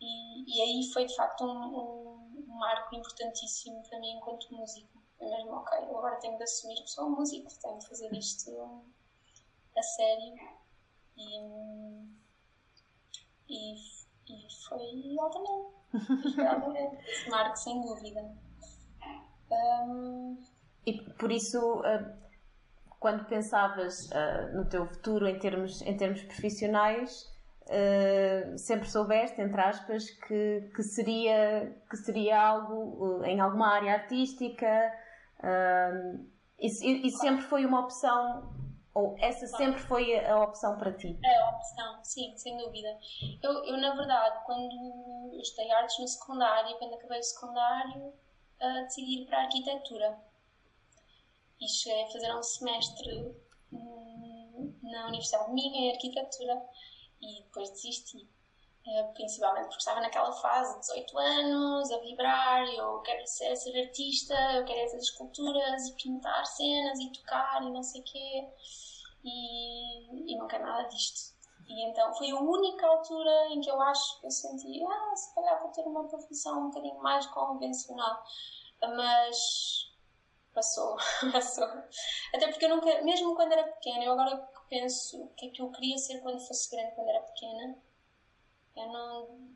e, 0.00 0.56
e 0.56 0.62
aí 0.62 0.92
foi 0.92 1.06
de 1.06 1.14
facto 1.14 1.44
um, 1.44 1.48
um, 1.48 2.58
marco 2.58 2.94
importantíssimo 2.94 3.82
para 3.88 3.98
mim 3.98 4.16
enquanto 4.16 4.54
músico. 4.54 5.02
Foi 5.16 5.28
mesmo, 5.28 5.52
ok, 5.52 5.78
eu 5.78 5.98
agora 5.98 6.20
tenho 6.20 6.36
de 6.36 6.42
assumir 6.42 6.82
que 6.82 6.90
sou 6.90 7.08
músico, 7.08 7.48
tenho 7.62 7.78
de 7.78 7.88
fazer 7.88 8.12
isto 8.12 8.84
a 9.80 9.82
sério. 9.82 10.34
E, 11.16 11.38
e, 13.48 13.74
e 13.74 14.46
foi 14.68 15.16
altamente. 15.18 16.34
Foi 16.34 16.46
altamente. 16.46 17.30
Marco, 17.30 17.56
sem 17.56 17.80
dúvida. 17.80 18.20
Um... 19.50 20.38
E 20.86 21.02
por 21.14 21.30
isso, 21.32 21.80
uh, 21.80 22.12
quando 22.98 23.24
pensavas 23.26 24.08
uh, 24.10 24.56
no 24.56 24.68
teu 24.68 24.86
futuro 24.86 25.26
em 25.26 25.38
termos, 25.38 25.82
em 25.82 25.96
termos 25.96 26.22
profissionais, 26.22 27.28
Uh, 27.72 28.58
sempre 28.58 28.90
soubeste, 28.90 29.40
entre 29.40 29.60
aspas, 29.60 30.10
que, 30.10 30.72
que, 30.74 30.82
seria, 30.82 31.72
que 31.88 31.96
seria 31.98 32.42
algo 32.42 33.22
em 33.22 33.38
alguma 33.38 33.68
área 33.68 33.92
artística 33.92 34.92
e, 36.60 37.06
e, 37.06 37.10
sempre 37.10 37.42
foi 37.42 37.64
uma 37.64 37.80
opção, 37.80 38.52
ou 38.94 39.16
essa 39.20 39.46
sempre 39.46 39.80
foi 39.80 40.18
a 40.24 40.42
opção 40.42 40.76
para 40.76 40.92
ti? 40.92 41.16
A 41.24 41.50
opção, 41.50 42.04
sim, 42.04 42.36
sem 42.36 42.56
dúvida. 42.56 42.88
Eu, 43.42 43.64
eu 43.64 43.76
na 43.76 43.94
verdade, 43.94 44.44
quando 44.44 45.38
estudei 45.40 45.70
artes 45.70 45.98
no 45.98 46.08
secundário, 46.08 46.76
quando 46.78 46.94
acabei 46.94 47.20
o 47.20 47.22
secundário, 47.22 48.12
decidi 48.58 49.22
ir 49.22 49.26
para 49.26 49.38
a 49.38 49.42
arquitetura. 49.42 50.18
E 51.60 51.68
cheguei 51.68 52.02
a 52.02 52.10
fazer 52.10 52.34
um 52.34 52.42
semestre 52.42 53.34
hum, 53.72 54.74
na 54.82 55.06
Universidade 55.06 55.52
Minha 55.52 55.90
em 55.90 55.92
arquitetura 55.92 56.60
e 57.20 57.42
depois 57.44 57.70
desisti. 57.70 58.26
Eh, 58.86 59.02
principalmente 59.14 59.64
porque 59.64 59.78
estava 59.78 60.00
naquela 60.00 60.32
fase 60.32 60.72
de 60.74 60.80
18 60.80 61.18
anos, 61.18 61.92
a 61.92 61.98
vibrar, 61.98 62.64
eu 62.74 63.00
quero 63.02 63.26
ser, 63.26 63.54
ser 63.54 63.78
artista, 63.78 64.34
eu 64.54 64.64
quero 64.64 64.90
fazer 64.90 65.02
esculturas 65.02 65.86
e 65.86 65.94
pintar 65.96 66.46
cenas 66.46 66.98
e 66.98 67.12
tocar 67.12 67.62
e 67.62 67.70
não 67.70 67.82
sei 67.82 68.00
o 68.00 68.04
quê, 68.04 68.48
e, 69.22 70.32
e 70.32 70.36
não 70.38 70.46
quero 70.46 70.64
nada 70.64 70.88
disto. 70.88 71.38
E 71.68 71.88
então 71.88 72.12
foi 72.14 72.30
a 72.30 72.40
única 72.40 72.86
altura 72.86 73.48
em 73.50 73.60
que 73.60 73.70
eu 73.70 73.80
acho 73.82 74.20
que 74.20 74.26
eu 74.26 74.30
senti, 74.30 74.82
ah, 74.82 75.14
se 75.14 75.34
calhar 75.34 75.60
vou 75.60 75.70
ter 75.70 75.82
uma 75.82 76.08
profissão 76.08 76.60
um 76.60 76.70
bocadinho 76.70 77.00
mais 77.02 77.26
convencional. 77.26 78.22
Mas 78.82 79.90
passou, 80.54 80.96
passou. 81.32 81.68
Até 82.34 82.48
porque 82.48 82.64
eu 82.64 82.70
nunca, 82.70 83.02
mesmo 83.02 83.36
quando 83.36 83.52
era 83.52 83.64
pequena, 83.64 84.04
eu 84.04 84.12
agora 84.12 84.36
penso 84.68 85.22
o 85.22 85.28
que 85.34 85.46
é 85.46 85.50
que 85.50 85.62
eu 85.62 85.70
queria 85.70 85.98
ser 85.98 86.20
quando 86.22 86.40
fosse 86.40 86.70
grande, 86.74 86.94
quando 86.94 87.08
era 87.08 87.20
pequena, 87.20 87.78
eu 88.80 88.88
não, 88.88 89.50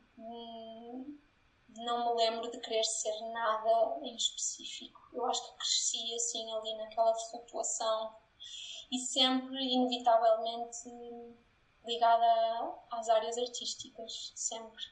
não 1.77 2.15
me 2.15 2.23
lembro 2.23 2.51
de 2.51 2.59
querer 2.59 2.83
ser 2.83 3.19
nada 3.31 3.99
em 4.01 4.15
específico. 4.15 5.01
Eu 5.13 5.25
acho 5.25 5.43
que 5.43 5.57
cresci 5.57 6.15
assim 6.15 6.53
ali 6.53 6.75
naquela 6.77 7.13
flutuação 7.15 8.15
e 8.91 8.99
sempre, 8.99 9.57
inevitavelmente, 9.57 10.89
ligada 11.85 12.75
às 12.91 13.09
áreas 13.09 13.37
artísticas, 13.37 14.31
sempre. 14.35 14.83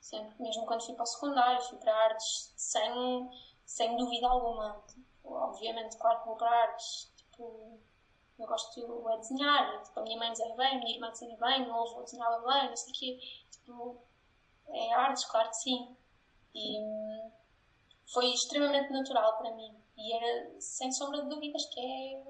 Sempre. 0.00 0.40
Mesmo 0.40 0.66
quando 0.66 0.84
fui 0.84 0.94
para 0.94 1.02
o 1.02 1.06
secundário, 1.06 1.62
fui 1.62 1.78
para 1.78 1.94
artes 1.94 2.52
sem, 2.56 3.30
sem 3.64 3.96
dúvida 3.96 4.28
alguma. 4.28 4.84
Obviamente, 5.24 5.96
claro 5.96 6.20
que 6.20 6.26
vou 6.26 6.36
para 6.36 6.50
artes. 6.50 7.12
Tipo, 7.16 7.80
eu 8.38 8.46
gosto 8.46 8.74
de 8.74 9.18
desenhar, 9.18 9.82
tipo, 9.82 10.00
a 10.00 10.02
minha 10.02 10.18
mãe 10.18 10.30
desenha 10.30 10.54
bem, 10.56 10.76
a 10.76 10.78
minha 10.78 10.94
irmã 10.94 11.08
desenha 11.08 11.36
bem, 11.38 11.64
meu 11.64 11.74
avô 11.74 12.02
desenhava 12.02 12.38
bem, 12.46 12.68
não 12.68 12.76
sei 12.76 12.92
o 12.92 12.96
quê. 12.96 13.18
Tipo, 13.50 13.96
é 14.68 14.94
artes, 14.94 15.24
claro 15.24 15.48
que 15.48 15.56
sim. 15.56 15.96
E 16.54 16.76
foi 18.12 18.26
extremamente 18.26 18.92
natural 18.92 19.38
para 19.38 19.54
mim. 19.54 19.74
E 19.96 20.14
era, 20.14 20.60
sem 20.60 20.92
sombra 20.92 21.22
de 21.22 21.28
dúvidas, 21.28 21.64
que 21.66 21.80
é, 21.80 22.22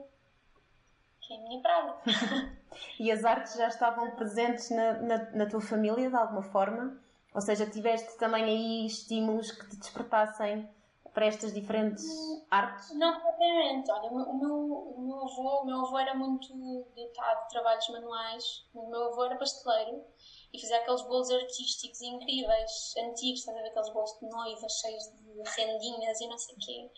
que 1.21 1.35
é 1.35 1.37
a 1.37 1.41
minha 1.41 1.61
praia. 1.61 1.97
e 3.01 3.11
as 3.11 3.25
artes 3.25 3.55
já 3.55 3.67
estavam 3.67 4.15
presentes 4.15 4.71
na, 4.71 4.93
na, 4.95 5.31
na 5.33 5.47
tua 5.47 5.61
família, 5.61 6.09
de 6.09 6.17
alguma 6.17 6.43
forma? 6.43 7.01
Ou 7.35 7.41
seja, 7.41 7.69
tiveste 7.69 8.17
também 8.17 8.45
aí 8.45 8.87
estímulos 8.87 9.51
que 9.51 9.69
te 9.69 9.77
despertassem 9.77 10.69
para 11.17 11.29
estas 11.29 11.55
diferentes 11.55 12.05
artes? 12.51 12.95
Não 12.95 13.19
propriamente. 13.19 13.91
Olha, 13.91 14.11
o 14.11 14.39
meu, 14.39 14.55
o 14.55 15.01
meu 15.01 15.17
avô, 15.23 15.63
o 15.63 15.65
meu 15.65 15.81
avô 15.81 15.99
era 15.99 16.15
muito 16.15 16.55
dotado 16.95 17.43
de 17.45 17.49
trabalhos 17.49 17.89
manuais. 17.89 18.45
O 18.75 18.87
meu 18.91 19.05
avô 19.05 19.25
era 19.25 19.39
pasteleiro 19.39 20.05
e 20.53 20.61
fazia 20.61 20.77
aqueles 20.77 21.01
bolos 21.09 21.31
artísticos 21.31 22.03
incríveis, 22.03 22.95
antigos, 22.99 23.41
estás 23.41 23.57
a 23.57 23.63
ver 23.63 23.69
aqueles 23.71 23.89
bolos 23.95 24.13
de 24.21 24.29
noiva 24.29 24.69
cheios 24.69 25.05
de 25.05 25.43
rendinhas 25.57 26.21
e 26.21 26.29
não 26.29 26.37
sei 26.37 26.55
o 26.55 26.59
quê. 26.59 26.91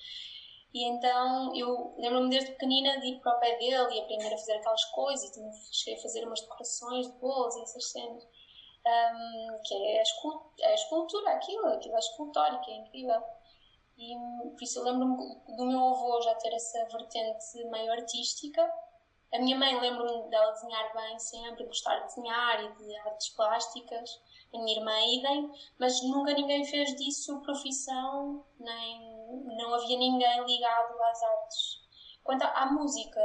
E 0.74 0.84
então 0.84 1.56
eu 1.56 1.94
lembro-me 1.96 2.28
desde 2.28 2.50
pequenina 2.50 2.98
de 2.98 3.06
ir 3.06 3.20
para 3.20 3.36
o 3.36 3.38
pé 3.38 3.56
dele 3.56 3.94
e 3.94 4.00
aprender 4.00 4.34
a 4.34 4.36
fazer 4.36 4.54
aquelas 4.54 4.84
coisas. 4.86 5.36
E 5.36 5.74
cheguei 5.76 5.96
a 5.96 6.02
fazer 6.02 6.26
umas 6.26 6.40
decorações 6.40 7.06
de 7.06 7.18
bolos 7.20 7.54
e 7.54 7.62
essas 7.62 7.92
cenas. 7.92 8.24
Um, 8.84 9.60
que 9.64 9.74
é 9.74 9.98
a, 10.00 10.02
escultura, 10.02 10.68
a 10.68 10.74
escultura, 10.74 11.30
aquilo, 11.30 11.66
aquilo 11.68 11.94
é 11.94 11.98
escultórico, 11.98 12.68
é 12.68 12.74
incrível. 12.78 13.22
E 13.98 14.14
por 14.50 14.62
isso 14.62 14.78
eu 14.78 14.84
lembro-me 14.84 15.56
do 15.56 15.64
meu 15.64 15.88
avô 15.88 16.20
já 16.22 16.32
ter 16.36 16.54
essa 16.54 16.84
vertente 16.84 17.64
meio 17.64 17.90
artística. 17.90 18.62
A 19.34 19.38
minha 19.40 19.58
mãe 19.58 19.78
lembro-me 19.78 20.30
dela 20.30 20.52
desenhar 20.52 20.94
bem 20.94 21.18
sempre, 21.18 21.64
gostar 21.64 21.98
de 21.98 22.06
desenhar 22.06 22.64
e 22.64 22.76
de 22.76 22.96
artes 22.98 23.28
plásticas. 23.30 24.08
A 24.54 24.58
minha 24.58 24.78
irmã 24.78 24.98
idem, 25.00 25.50
mas 25.80 26.00
nunca 26.02 26.32
ninguém 26.32 26.64
fez 26.64 26.94
disso 26.94 27.40
profissão, 27.40 28.46
nem 28.60 29.18
não 29.56 29.74
havia 29.74 29.98
ninguém 29.98 30.44
ligado 30.44 31.02
às 31.02 31.22
artes. 31.22 31.80
Quanto 32.22 32.42
à, 32.44 32.66
música, 32.66 33.20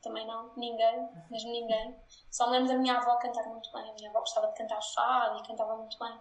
também 0.00 0.26
não, 0.26 0.54
ninguém, 0.56 1.08
mesmo 1.28 1.50
ninguém. 1.50 1.96
Só 2.30 2.46
me 2.46 2.52
lembro 2.52 2.68
da 2.68 2.78
minha 2.78 2.96
avó 2.96 3.16
cantar 3.16 3.46
muito 3.48 3.70
bem. 3.72 3.90
A 3.90 3.94
minha 3.94 4.10
avó 4.10 4.20
gostava 4.20 4.46
de 4.46 4.54
cantar 4.54 4.80
fado 4.94 5.40
e 5.40 5.46
cantava 5.46 5.76
muito 5.76 5.98
bem. 5.98 6.20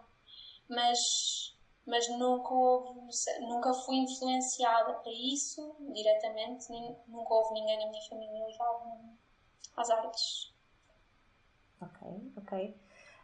Mas 0.67 1.56
mas 1.87 2.07
nunca 2.09 2.53
houve, 2.53 2.99
nunca 3.39 3.73
fui 3.73 3.95
influenciada 3.95 4.93
para 4.93 5.11
isso 5.11 5.75
diretamente, 5.93 6.69
nunca 7.07 7.33
houve 7.33 7.53
ninguém 7.53 7.79
na 7.79 7.89
minha 7.89 8.09
família 8.09 8.45
ligado 8.45 9.17
às 9.77 9.89
artes. 9.89 10.53
Ok, 11.81 12.31
ok. 12.35 12.75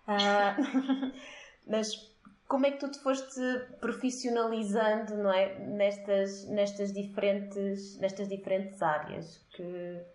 Uh, 0.08 1.14
mas 1.68 2.14
como 2.48 2.66
é 2.66 2.72
que 2.72 2.80
tu 2.80 2.90
te 2.90 3.00
foste 3.00 3.42
profissionalizando, 3.82 5.18
não 5.18 5.34
é, 5.34 5.60
nestas, 5.60 6.48
nestas 6.48 6.94
diferentes, 6.94 7.98
nestas 7.98 8.30
diferentes 8.30 8.82
áreas 8.82 9.38
que 9.56 10.06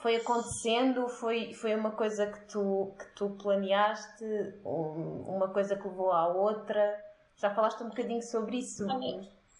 foi 0.00 0.16
acontecendo, 0.16 1.08
foi, 1.08 1.54
foi 1.54 1.74
uma 1.74 1.92
coisa 1.92 2.26
que 2.30 2.40
tu, 2.46 2.94
que 2.98 3.14
tu 3.16 3.30
planeaste, 3.30 4.24
uma 4.62 5.48
coisa 5.48 5.74
que 5.76 5.88
levou 5.88 6.12
à 6.12 6.28
outra? 6.28 7.02
Já 7.36 7.54
falaste 7.54 7.82
um 7.82 7.88
bocadinho 7.88 8.22
sobre 8.22 8.58
isso. 8.58 8.84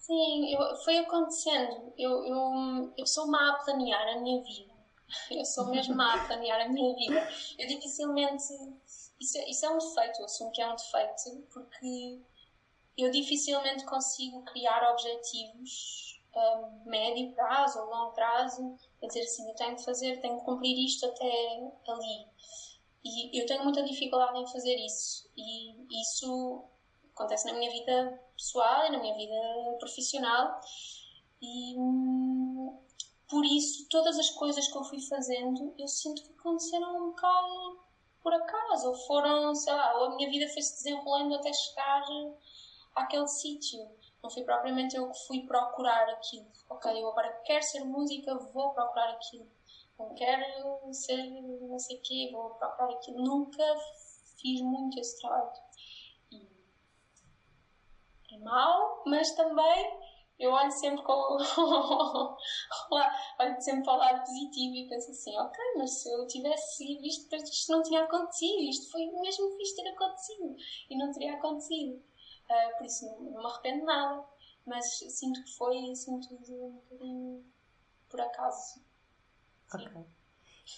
Sim, 0.04 0.54
eu, 0.54 0.76
foi 0.85 0.99
acontecendo. 0.99 1.93
Eu, 1.97 2.25
eu, 2.25 2.95
eu 2.97 3.07
sou 3.07 3.26
má 3.26 3.50
a 3.50 3.64
planear 3.64 4.16
a 4.16 4.21
minha 4.21 4.43
vida. 4.43 4.75
Eu 5.31 5.45
sou 5.45 5.66
mesmo 5.66 5.95
má 5.95 6.14
a 6.14 6.26
planear 6.26 6.61
a 6.62 6.69
minha 6.69 6.95
vida. 6.95 7.28
Eu 7.59 7.69
dificilmente. 7.69 8.43
Isso, 9.21 9.38
isso 9.49 9.66
é 9.66 9.71
um 9.71 9.78
defeito, 9.78 10.21
eu 10.21 10.25
assumo 10.25 10.50
que 10.50 10.61
é 10.61 10.66
um 10.66 10.75
defeito, 10.75 11.47
porque 11.52 12.21
eu 12.99 13.11
dificilmente 13.11 13.85
consigo 13.85 14.43
criar 14.45 14.90
objetivos 14.90 16.21
a 16.35 16.59
um, 16.59 16.83
médio 16.85 17.33
prazo 17.33 17.78
ou 17.81 17.90
longo 17.90 18.12
prazo, 18.12 18.76
a 19.02 19.07
dizer 19.07 19.21
assim, 19.21 19.49
eu 19.49 19.54
tenho 19.54 19.76
que 19.76 19.85
fazer, 19.85 20.21
tenho 20.21 20.38
que 20.38 20.45
cumprir 20.45 20.76
isto 20.85 21.07
até 21.07 21.31
ali. 21.88 22.26
E 23.04 23.40
eu 23.40 23.47
tenho 23.47 23.62
muita 23.62 23.85
dificuldade 23.85 24.38
em 24.38 24.47
fazer 24.50 24.76
isso. 24.76 25.31
E 25.37 26.00
isso 26.00 26.64
acontece 27.14 27.47
na 27.47 27.56
minha 27.56 27.71
vida 27.71 28.21
pessoal 28.37 28.87
e 28.87 28.90
na 28.90 28.99
minha 28.99 29.14
vida 29.14 29.76
profissional. 29.78 30.61
E 31.40 31.76
hum, 31.78 32.78
por 33.28 33.44
isso, 33.44 33.88
todas 33.88 34.18
as 34.18 34.30
coisas 34.30 34.68
que 34.68 34.76
eu 34.76 34.85
fui 34.85 35.00
fazendo, 35.00 35.75
eu 35.78 35.88
sinto 35.88 36.23
que 36.23 36.33
aconteceram 36.33 36.97
um 36.97 37.11
bocado 37.11 37.85
por 38.23 38.33
acaso, 38.33 38.88
ou 38.88 38.94
foram, 39.06 39.54
sei 39.54 39.73
lá, 39.73 39.99
ou 39.99 40.04
a 40.06 40.16
minha 40.16 40.30
vida 40.30 40.50
foi 40.52 40.62
se 40.62 40.76
desenrolando 40.76 41.35
até 41.35 41.52
chegar 41.52 42.02
àquele 42.94 43.28
sítio. 43.28 43.80
Não 44.23 44.30
foi 44.30 44.42
propriamente 44.42 44.97
eu 44.97 45.11
que 45.11 45.26
fui 45.26 45.47
procurar 45.47 46.09
aquilo. 46.11 46.47
Ok, 46.71 46.90
eu 46.90 47.09
agora 47.11 47.30
quero 47.44 47.62
ser 47.62 47.85
música, 47.85 48.35
vou 48.35 48.71
procurar 48.71 49.11
aquilo. 49.11 49.47
Não 49.99 50.14
quero 50.14 50.92
ser 50.92 51.23
não 51.23 51.78
sei 51.78 51.99
o 51.99 52.00
quê, 52.02 52.30
vou 52.33 52.50
procurar 52.54 52.90
aquilo. 52.94 53.23
Nunca 53.23 53.62
fiz 54.40 54.62
muito 54.62 54.99
esse 54.99 55.21
trabalho 55.21 55.63
mau, 58.38 59.03
mas 59.07 59.35
também 59.35 59.99
eu 60.38 60.50
olho 60.50 60.71
sempre 60.71 61.03
com 61.05 61.12
olho 63.41 63.61
sempre 63.61 63.85
para 63.85 63.93
o 63.93 63.97
lado 63.97 64.25
positivo 64.25 64.75
e 64.75 64.88
penso 64.88 65.11
assim, 65.11 65.38
ok, 65.38 65.64
mas 65.79 66.03
se 66.03 66.11
eu 66.11 66.26
tivesse 66.26 67.00
visto 67.00 67.35
isto 67.35 67.73
não 67.73 67.83
tinha 67.83 68.03
acontecido, 68.03 68.62
isto 68.62 68.91
foi 68.91 69.07
mesmo 69.21 69.57
fixe 69.57 69.76
ter 69.76 69.88
acontecido 69.88 70.57
e 70.91 70.99
não 70.99 71.12
teria 71.12 71.35
acontecido. 71.35 72.03
Uh, 72.50 72.76
por 72.76 72.85
isso 72.85 73.07
não, 73.07 73.21
não 73.21 73.43
me 73.43 73.47
arrependo 73.47 73.85
nada, 73.85 74.25
mas 74.67 74.85
sinto 74.99 75.43
que 75.45 75.57
foi 75.57 75.91
assim 75.91 76.21
tudo 76.21 76.67
um 76.67 76.73
bocadinho 76.73 77.45
por 78.09 78.21
acaso. 78.21 78.85
Ok. 79.73 80.05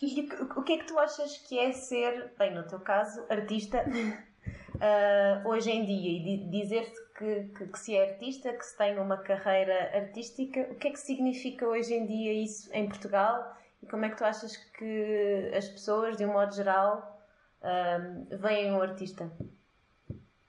E 0.02 0.20
o 0.56 0.62
que 0.64 0.72
é 0.72 0.78
que 0.78 0.86
tu 0.86 0.98
achas 0.98 1.38
que 1.38 1.58
é 1.58 1.72
ser, 1.72 2.34
bem, 2.36 2.52
no 2.52 2.66
teu 2.66 2.80
caso, 2.80 3.24
artista 3.30 3.84
uh, 3.86 5.46
hoje 5.48 5.70
em 5.70 5.84
dia 5.84 6.10
e 6.10 6.50
dizer-se 6.50 7.05
que, 7.16 7.44
que, 7.48 7.66
que, 7.68 7.78
se 7.78 7.96
é 7.96 8.10
artista, 8.12 8.52
que 8.52 8.64
se 8.64 8.76
tem 8.76 8.98
uma 8.98 9.16
carreira 9.16 9.96
artística, 9.96 10.60
o 10.70 10.74
que 10.76 10.88
é 10.88 10.90
que 10.90 10.98
significa 10.98 11.66
hoje 11.66 11.94
em 11.94 12.06
dia 12.06 12.32
isso 12.32 12.72
em 12.72 12.88
Portugal 12.88 13.56
e 13.82 13.86
como 13.86 14.04
é 14.04 14.10
que 14.10 14.16
tu 14.16 14.24
achas 14.24 14.56
que 14.56 15.50
as 15.56 15.68
pessoas, 15.68 16.16
de 16.16 16.24
um 16.24 16.32
modo 16.32 16.54
geral, 16.54 17.20
uh, 17.60 18.36
veem 18.38 18.72
um 18.72 18.82
artista 18.82 19.30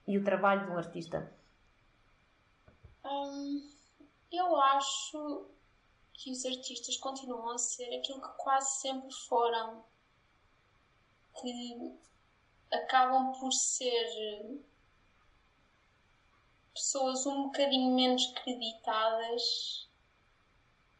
e 0.07 0.17
o 0.17 0.23
trabalho 0.23 0.65
de 0.65 0.71
um 0.71 0.77
artista? 0.77 1.31
Um, 3.05 3.69
eu 4.31 4.55
acho 4.57 5.49
que 6.13 6.31
os 6.31 6.45
artistas 6.45 6.97
continuam 6.97 7.51
a 7.51 7.57
ser 7.57 7.97
aquilo 7.97 8.21
que 8.21 8.37
quase 8.37 8.81
sempre 8.81 9.13
foram, 9.27 9.83
que 11.39 11.93
acabam 12.71 13.31
por 13.39 13.53
ser 13.53 14.59
pessoas 16.77 17.25
um 17.25 17.45
bocadinho 17.45 17.93
menos 17.95 18.25
creditadas 18.33 19.87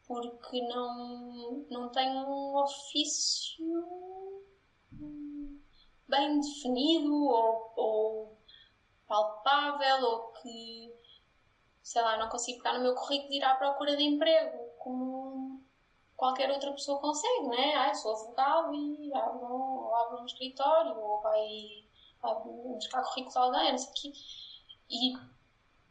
porque 0.06 0.60
não, 0.62 1.66
não 1.70 1.88
têm 1.90 2.08
um 2.08 2.56
ofício 2.56 4.42
bem 6.08 6.40
definido 6.40 7.14
ou, 7.14 7.72
ou 7.76 8.38
palpável 9.06 10.02
ou 10.02 10.32
que 10.32 10.92
sei 11.82 12.02
lá, 12.02 12.18
não 12.18 12.28
consigo 12.28 12.58
pegar 12.58 12.74
no 12.74 12.82
meu 12.82 12.94
currículo 12.94 13.32
e 13.32 13.36
ir 13.38 13.44
à 13.44 13.54
procura 13.54 13.96
de 13.96 14.02
emprego 14.02 14.58
como 14.78 15.62
qualquer 16.16 16.50
outra 16.50 16.72
pessoa 16.72 17.00
consegue, 17.00 17.48
né? 17.48 17.74
Ah, 17.76 17.94
sou 17.94 18.12
advogado 18.12 18.74
e 18.74 19.14
abro, 19.14 19.46
um, 19.46 19.94
abro 19.94 20.22
um 20.22 20.26
escritório 20.26 20.98
ou 20.98 21.20
vai 21.20 21.84
buscar 22.74 23.02
currículo 23.02 23.32
de 23.32 23.38
alguém, 23.38 23.70
não 23.70 23.78
sei 23.78 23.88
o 23.88 23.94
quê. 23.94 24.12
E 24.90 25.37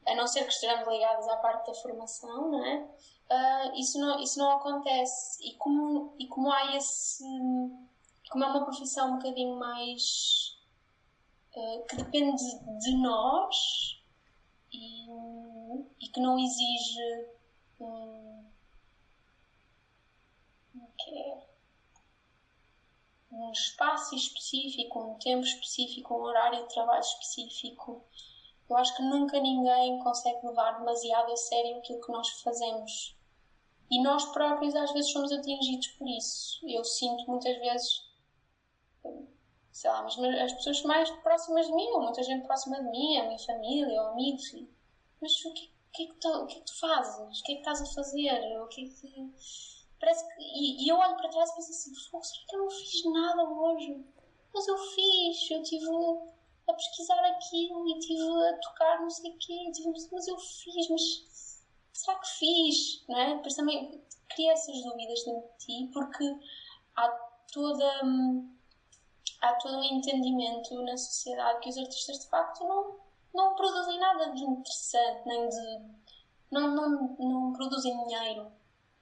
a 0.07 0.15
não 0.15 0.27
ser 0.27 0.43
que 0.45 0.53
estejamos 0.53 0.87
ligados 0.87 1.27
à 1.27 1.37
parte 1.37 1.67
da 1.67 1.73
formação, 1.73 2.51
não 2.51 2.65
é? 2.65 2.89
Uh, 3.29 3.75
isso, 3.75 3.99
não, 3.99 4.19
isso 4.21 4.39
não 4.39 4.51
acontece. 4.51 5.45
E 5.45 5.55
como, 5.55 6.15
e 6.17 6.27
como 6.27 6.51
há 6.51 6.75
esse. 6.77 7.23
Como 8.29 8.43
é 8.43 8.47
uma 8.47 8.63
profissão 8.63 9.11
um 9.11 9.17
bocadinho 9.17 9.55
mais. 9.57 10.57
Uh, 11.55 11.85
que 11.87 11.95
depende 11.97 12.43
de 12.79 12.95
nós 12.97 13.55
e, 14.71 15.07
e 15.99 16.07
que 16.09 16.19
não 16.19 16.37
exige. 16.39 17.27
Um, 17.79 18.45
é 21.09 21.47
um 23.31 23.51
espaço 23.51 24.15
específico, 24.15 24.99
um 24.99 25.19
tempo 25.19 25.43
específico, 25.43 26.13
um 26.15 26.21
horário 26.21 26.65
de 26.65 26.73
trabalho 26.73 27.01
específico. 27.01 28.03
Eu 28.69 28.77
acho 28.77 28.95
que 28.95 29.03
nunca 29.03 29.39
ninguém 29.39 29.99
consegue 29.99 30.45
levar 30.45 30.79
demasiado 30.79 31.31
a 31.31 31.37
sério 31.37 31.77
aquilo 31.77 32.01
que 32.01 32.11
nós 32.11 32.27
fazemos. 32.41 33.15
E 33.89 34.01
nós 34.03 34.25
próprios 34.33 34.75
às 34.75 34.91
vezes 34.91 35.11
somos 35.11 35.31
atingidos 35.31 35.87
por 35.87 36.07
isso. 36.07 36.59
Eu 36.67 36.83
sinto 36.83 37.25
muitas 37.29 37.57
vezes, 37.57 38.01
sei 39.71 39.89
lá, 39.89 40.03
mas 40.03 40.17
as 40.19 40.53
pessoas 40.53 40.81
mais 40.83 41.09
próximas 41.21 41.67
de 41.67 41.73
mim, 41.73 41.87
ou 41.91 42.01
muita 42.01 42.21
gente 42.23 42.45
próxima 42.45 42.81
de 42.83 42.89
mim, 42.89 43.17
a 43.17 43.23
minha 43.23 43.39
família, 43.39 44.01
ou 44.01 44.09
amigos, 44.09 44.51
mas 45.21 45.45
o 45.45 45.53
que, 45.53 45.65
o 45.65 45.91
que, 45.93 46.03
é 46.03 46.07
que 46.07 46.15
tu, 46.15 46.29
o 46.29 46.45
que 46.45 46.55
é 46.57 46.59
que 46.59 46.65
tu 46.65 46.79
fazes? 46.79 47.39
O 47.39 47.43
que 47.43 47.51
é 47.53 47.55
que 47.55 47.61
estás 47.61 47.81
a 47.81 47.93
fazer? 47.93 48.61
O 48.61 48.67
que 48.67 48.83
é 48.83 48.89
que 48.89 49.31
Parece 49.99 50.27
que, 50.27 50.43
e, 50.43 50.85
e 50.85 50.89
eu 50.89 50.95
olho 50.95 51.17
para 51.17 51.29
trás 51.29 51.49
e 51.49 51.55
penso 51.55 51.71
assim: 51.71 51.93
será 51.95 52.45
que 52.47 52.55
eu 52.55 52.59
não 52.59 52.69
fiz 52.69 53.03
nada 53.05 53.43
hoje? 53.49 54.05
Mas 54.53 54.67
eu 54.67 54.77
fiz, 54.77 55.51
eu 55.51 55.61
estive 55.61 55.85
a 56.67 56.73
pesquisar 56.73 57.23
aquilo 57.25 57.87
e 57.87 57.97
estive 57.97 58.49
a 58.49 58.57
tocar 58.57 59.01
não 59.01 59.09
sei 59.09 59.31
o 59.31 59.37
quê, 59.37 59.71
tive, 59.73 59.89
mas 60.11 60.27
eu 60.27 60.37
fiz, 60.37 60.89
mas 60.89 61.27
será 61.93 62.19
que 62.19 62.27
fiz? 62.27 63.05
Não 63.07 63.17
é? 63.19 63.35
Depois 63.35 63.55
também 63.55 64.03
cria 64.29 64.53
essas 64.53 64.81
dúvidas 64.83 65.23
dentro 65.25 65.49
de 65.49 65.57
ti 65.65 65.89
porque 65.93 66.39
há 66.95 67.09
toda. 67.51 68.01
Há 69.41 69.53
todo 69.53 69.77
um 69.77 69.83
entendimento 69.83 70.81
na 70.83 70.97
sociedade 70.97 71.59
que 71.59 71.69
os 71.69 71.77
artistas 71.77 72.19
de 72.19 72.27
facto 72.27 72.63
não, 72.63 72.99
não 73.35 73.55
produzem 73.55 73.99
nada 73.99 74.31
de 74.31 74.43
interessante, 74.43 75.27
nem 75.27 75.47
de. 75.47 75.81
não, 76.49 76.73
não, 76.73 77.15
não 77.19 77.53
produzem 77.53 77.95
dinheiro. 78.07 78.51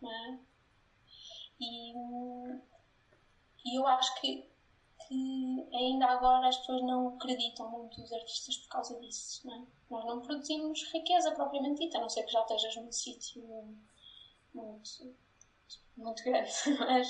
Não 0.01 0.11
é? 0.11 0.39
E, 1.59 1.93
e 3.65 3.79
eu 3.79 3.87
acho 3.87 4.19
que, 4.19 4.49
que 5.07 5.67
ainda 5.73 6.05
agora 6.07 6.47
as 6.47 6.57
pessoas 6.57 6.81
não 6.81 7.09
acreditam 7.09 7.69
muito 7.69 7.99
nos 7.99 8.11
artistas 8.11 8.57
por 8.57 8.69
causa 8.69 8.99
disso. 8.99 9.45
Não 9.47 9.55
é? 9.55 9.65
Nós 9.89 10.05
não 10.05 10.21
produzimos 10.21 10.83
riqueza 10.91 11.31
propriamente 11.31 11.85
dita, 11.85 11.97
a 11.97 12.01
não 12.01 12.09
ser 12.09 12.23
que 12.23 12.31
já 12.31 12.41
estejas 12.41 12.75
num 12.75 12.91
sítio 12.91 13.43
muito, 14.53 15.15
muito 15.97 16.23
grande. 16.23 16.51
Mas, 16.79 17.07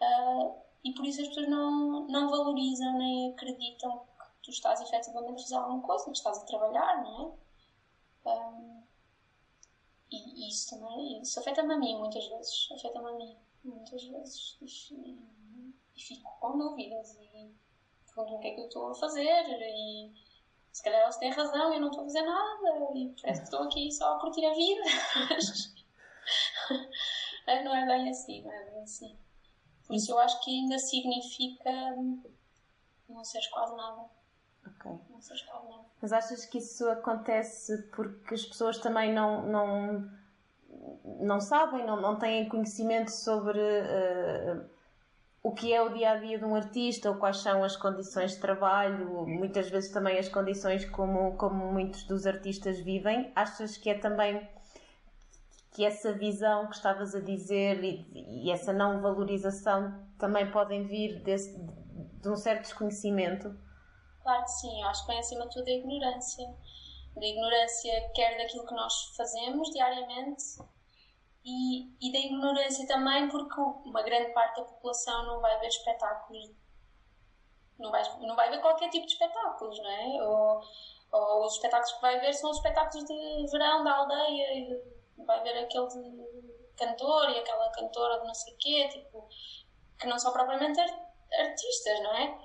uh, 0.00 0.62
e 0.84 0.92
por 0.94 1.06
isso 1.06 1.20
as 1.20 1.28
pessoas 1.28 1.48
não, 1.48 2.06
não 2.08 2.30
valorizam 2.30 2.98
nem 2.98 3.30
acreditam 3.32 3.98
que 3.98 4.26
tu 4.42 4.50
estás 4.50 4.80
efetivamente 4.80 5.40
a 5.40 5.42
fazer 5.42 5.56
alguma 5.56 5.82
coisa, 5.82 6.04
que 6.04 6.16
estás 6.16 6.38
a 6.38 6.44
trabalhar, 6.44 7.02
não 7.02 7.22
é? 7.22 7.44
Um, 8.26 8.30
ah, 8.30 8.82
e 10.10 10.48
isso 10.48 10.70
também, 10.70 11.20
isso 11.20 11.38
afeta-me 11.40 11.74
a 11.74 11.76
mim 11.76 11.98
muitas 11.98 12.26
vezes, 12.26 12.68
afeta-me 12.72 13.08
a 13.08 13.12
mim 13.12 13.36
muitas 13.64 14.04
vezes 14.04 14.56
e, 14.60 15.18
e 15.96 16.00
fico 16.00 16.38
com 16.40 16.58
dúvidas 16.58 17.16
e 17.16 17.54
pergunto 18.06 18.34
o 18.34 18.40
que 18.40 18.48
é 18.48 18.54
que 18.54 18.60
eu 18.60 18.66
estou 18.66 18.90
a 18.90 18.94
fazer 18.94 19.44
e 19.60 20.12
se 20.72 20.82
calhar 20.82 21.02
eles 21.02 21.16
têm 21.16 21.30
razão 21.30 21.72
eu 21.72 21.80
não 21.80 21.88
estou 21.88 22.02
a 22.02 22.06
fazer 22.06 22.22
nada 22.22 22.92
e 22.94 23.14
parece 23.20 23.40
que 23.40 23.46
estou 23.46 23.62
aqui 23.62 23.92
só 23.92 24.16
a 24.16 24.20
curtir 24.20 24.44
a 24.44 24.52
vida 24.52 24.82
mas 27.46 27.64
não 27.64 27.74
é 27.74 27.86
bem 27.86 28.08
assim, 28.08 28.42
não 28.42 28.52
é 28.52 28.70
bem 28.70 28.82
assim. 28.82 29.16
Por 29.86 29.94
isso 29.94 30.12
eu 30.12 30.18
acho 30.18 30.42
que 30.42 30.50
ainda 30.50 30.78
significa 30.78 31.70
não 33.08 33.24
seres 33.24 33.46
quase 33.48 33.76
nada. 33.76 34.02
Ok. 34.66 34.92
Mas 36.00 36.12
achas 36.12 36.46
que 36.46 36.58
isso 36.58 36.88
acontece 36.88 37.82
porque 37.94 38.34
as 38.34 38.44
pessoas 38.44 38.78
também 38.78 39.12
não, 39.12 39.46
não, 39.46 40.10
não 41.20 41.40
sabem, 41.40 41.86
não, 41.86 42.00
não 42.00 42.18
têm 42.18 42.48
conhecimento 42.48 43.10
sobre 43.10 43.60
uh, 43.60 44.68
o 45.44 45.52
que 45.52 45.74
é 45.74 45.82
o 45.82 45.90
dia 45.90 46.12
a 46.12 46.16
dia 46.16 46.38
de 46.38 46.44
um 46.46 46.54
artista 46.54 47.10
ou 47.10 47.16
quais 47.16 47.36
são 47.36 47.62
as 47.62 47.76
condições 47.76 48.32
de 48.32 48.38
trabalho, 48.40 49.26
muitas 49.26 49.68
vezes 49.68 49.92
também 49.92 50.18
as 50.18 50.26
condições 50.26 50.86
como, 50.86 51.36
como 51.36 51.70
muitos 51.70 52.04
dos 52.04 52.26
artistas 52.26 52.80
vivem? 52.80 53.30
Achas 53.36 53.76
que 53.76 53.90
é 53.90 53.98
também 53.98 54.48
que 55.70 55.84
essa 55.84 56.14
visão 56.14 56.66
que 56.68 56.76
estavas 56.76 57.14
a 57.14 57.20
dizer 57.20 57.84
e, 57.84 58.46
e 58.46 58.50
essa 58.50 58.72
não 58.72 59.02
valorização 59.02 60.08
também 60.18 60.50
podem 60.50 60.86
vir 60.86 61.22
desse, 61.22 61.54
de 61.58 62.28
um 62.28 62.36
certo 62.36 62.62
desconhecimento? 62.62 63.54
Claro 64.22 64.44
que 64.44 64.50
sim, 64.50 64.82
acho 64.84 65.02
que 65.04 65.08
vem 65.08 65.20
acima 65.20 65.46
de 65.46 65.52
tudo 65.52 65.68
a 65.68 65.72
ignorância. 65.72 66.46
Da 67.14 67.26
ignorância, 67.26 67.92
quer 68.14 68.38
daquilo 68.38 68.66
que 68.66 68.74
nós 68.74 69.14
fazemos 69.14 69.68
diariamente, 69.70 70.42
e, 71.44 71.94
e 72.00 72.12
da 72.12 72.18
ignorância 72.18 72.86
também, 72.86 73.28
porque 73.28 73.60
uma 73.60 74.02
grande 74.02 74.32
parte 74.32 74.60
da 74.60 74.66
população 74.66 75.26
não 75.26 75.40
vai 75.40 75.58
ver 75.60 75.68
espetáculos, 75.68 76.50
não 77.78 77.90
vai, 77.90 78.02
não 78.20 78.34
vai 78.34 78.50
ver 78.50 78.60
qualquer 78.60 78.88
tipo 78.88 79.06
de 79.06 79.12
espetáculos, 79.12 79.78
não 79.78 79.90
é? 79.90 80.22
Ou, 80.22 80.60
ou 81.12 81.44
os 81.44 81.54
espetáculos 81.54 81.92
que 81.92 82.00
vai 82.00 82.18
ver 82.18 82.32
são 82.32 82.50
os 82.50 82.56
espetáculos 82.56 83.04
de 83.04 83.46
verão 83.50 83.84
da 83.84 83.94
aldeia, 83.94 84.82
vai 85.18 85.42
ver 85.42 85.58
aquele 85.58 85.88
cantor 86.76 87.30
e 87.30 87.38
aquela 87.38 87.70
cantora 87.70 88.20
de 88.20 88.26
não 88.26 88.34
sei 88.34 88.54
quê, 88.58 88.88
tipo, 88.88 89.28
que 89.98 90.06
não 90.06 90.18
são 90.18 90.32
propriamente 90.32 90.80
artistas, 90.80 92.00
não 92.00 92.16
é? 92.16 92.38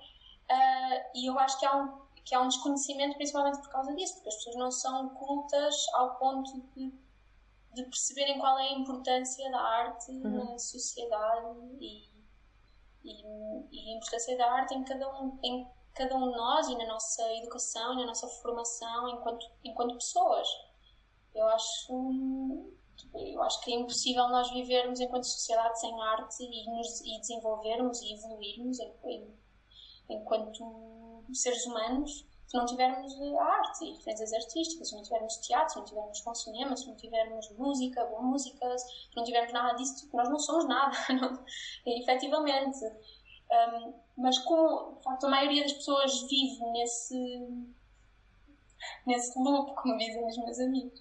Uh, 0.52 1.10
e 1.16 1.30
eu 1.30 1.38
acho 1.40 1.58
que 1.60 1.66
há, 1.66 1.76
um, 1.76 2.02
que 2.26 2.36
há 2.36 2.42
um 2.42 2.48
desconhecimento 2.48 3.16
principalmente 3.16 3.60
por 3.60 3.70
causa 3.70 3.96
disso, 3.96 4.16
porque 4.16 4.30
as 4.30 4.36
pessoas 4.36 4.56
não 4.58 4.72
são 4.72 5.10
cultas 5.10 5.86
ao 5.94 6.16
ponto 6.18 6.52
de, 6.76 6.92
de 7.74 7.84
perceberem 7.84 8.40
qual 8.40 8.58
é 8.58 8.70
a 8.70 8.74
importância 8.74 9.50
da 9.52 9.60
arte 9.60 10.12
uhum. 10.12 10.52
na 10.54 10.58
sociedade 10.58 11.60
e, 11.80 12.10
e, 13.04 13.22
e, 13.72 13.94
a 13.94 13.98
importância 13.98 14.38
da 14.38 14.52
arte 14.52 14.74
em 14.74 14.84
cada 14.84 15.08
um, 15.22 15.40
em 15.44 15.68
cada 15.94 16.16
um 16.16 16.32
de 16.32 16.38
nós 16.38 16.68
e 16.68 16.78
na 16.78 16.88
nossa 16.88 17.34
educação 17.36 17.94
e 17.94 17.98
na 17.98 18.08
nossa 18.08 18.28
formação 18.28 19.10
enquanto, 19.10 19.46
enquanto 19.64 19.96
pessoas. 19.96 20.48
eu 21.34 21.46
acho 21.48 22.74
eu 23.14 23.42
acho 23.44 23.62
que 23.62 23.72
é 23.72 23.76
impossível 23.76 24.28
nós 24.28 24.52
vivermos 24.52 25.00
enquanto 25.00 25.24
sociedade 25.24 25.80
sem 25.80 26.02
arte 26.02 26.44
e, 26.44 26.70
nos, 26.70 27.00
e 27.02 27.18
desenvolvermos 27.20 28.02
e 28.02 28.14
evoluirmos 28.14 28.78
enquanto 30.10 31.24
seres 31.34 31.66
humanos 31.66 32.29
se 32.50 32.58
não 32.58 32.66
tivermos 32.66 33.14
arte 33.40 33.86
e 33.86 33.94
referências 33.94 34.34
artísticas, 34.34 34.90
se 34.90 34.96
não 34.96 35.04
tivermos 35.04 35.38
teatro, 35.38 35.70
se 35.70 35.78
não 35.78 35.86
tivermos 35.86 36.22
com 36.22 36.34
cinema, 36.34 36.76
se 36.76 36.88
não 36.88 36.96
tivermos 36.96 37.48
música, 37.52 38.04
boa 38.06 38.24
música, 38.24 38.76
se 38.76 39.16
não 39.16 39.24
tivermos 39.24 39.54
nada 39.54 39.76
disso, 39.76 40.04
tipo, 40.04 40.18
nós 40.18 40.28
não 40.28 40.40
somos 40.40 40.68
nada, 40.68 40.98
não, 41.14 41.46
efetivamente. 41.86 42.86
Um, 43.52 43.94
mas 44.18 44.40
como, 44.40 44.98
de 44.98 45.04
facto, 45.04 45.28
a 45.28 45.30
maioria 45.30 45.62
das 45.62 45.74
pessoas 45.74 46.22
vive 46.28 46.66
nesse, 46.72 47.48
nesse 49.06 49.38
loop, 49.38 49.76
como 49.76 49.98
dizem 50.00 50.26
os 50.26 50.38
meus 50.38 50.60
amigos, 50.60 51.00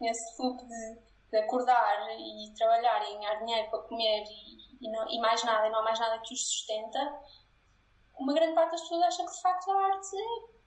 nesse 0.00 0.42
loop 0.42 0.66
de, 0.66 0.98
de 1.30 1.36
acordar 1.38 2.08
e 2.10 2.52
trabalhar 2.54 3.08
e 3.08 3.14
ganhar 3.14 3.36
dinheiro 3.36 3.70
para 3.70 3.82
comer 3.82 4.24
e, 4.24 4.84
e, 4.84 4.90
não, 4.90 5.08
e 5.08 5.20
mais 5.20 5.44
nada, 5.44 5.68
e 5.68 5.70
não 5.70 5.78
há 5.78 5.82
mais 5.84 6.00
nada 6.00 6.20
que 6.22 6.34
os 6.34 6.44
sustenta, 6.44 7.20
uma 8.18 8.34
grande 8.34 8.54
parte 8.54 8.72
das 8.72 8.80
pessoas 8.80 9.02
acha 9.04 9.24
que 9.24 9.32
de 9.32 9.40
facto 9.40 9.70
a 9.70 9.84
arte 9.84 10.57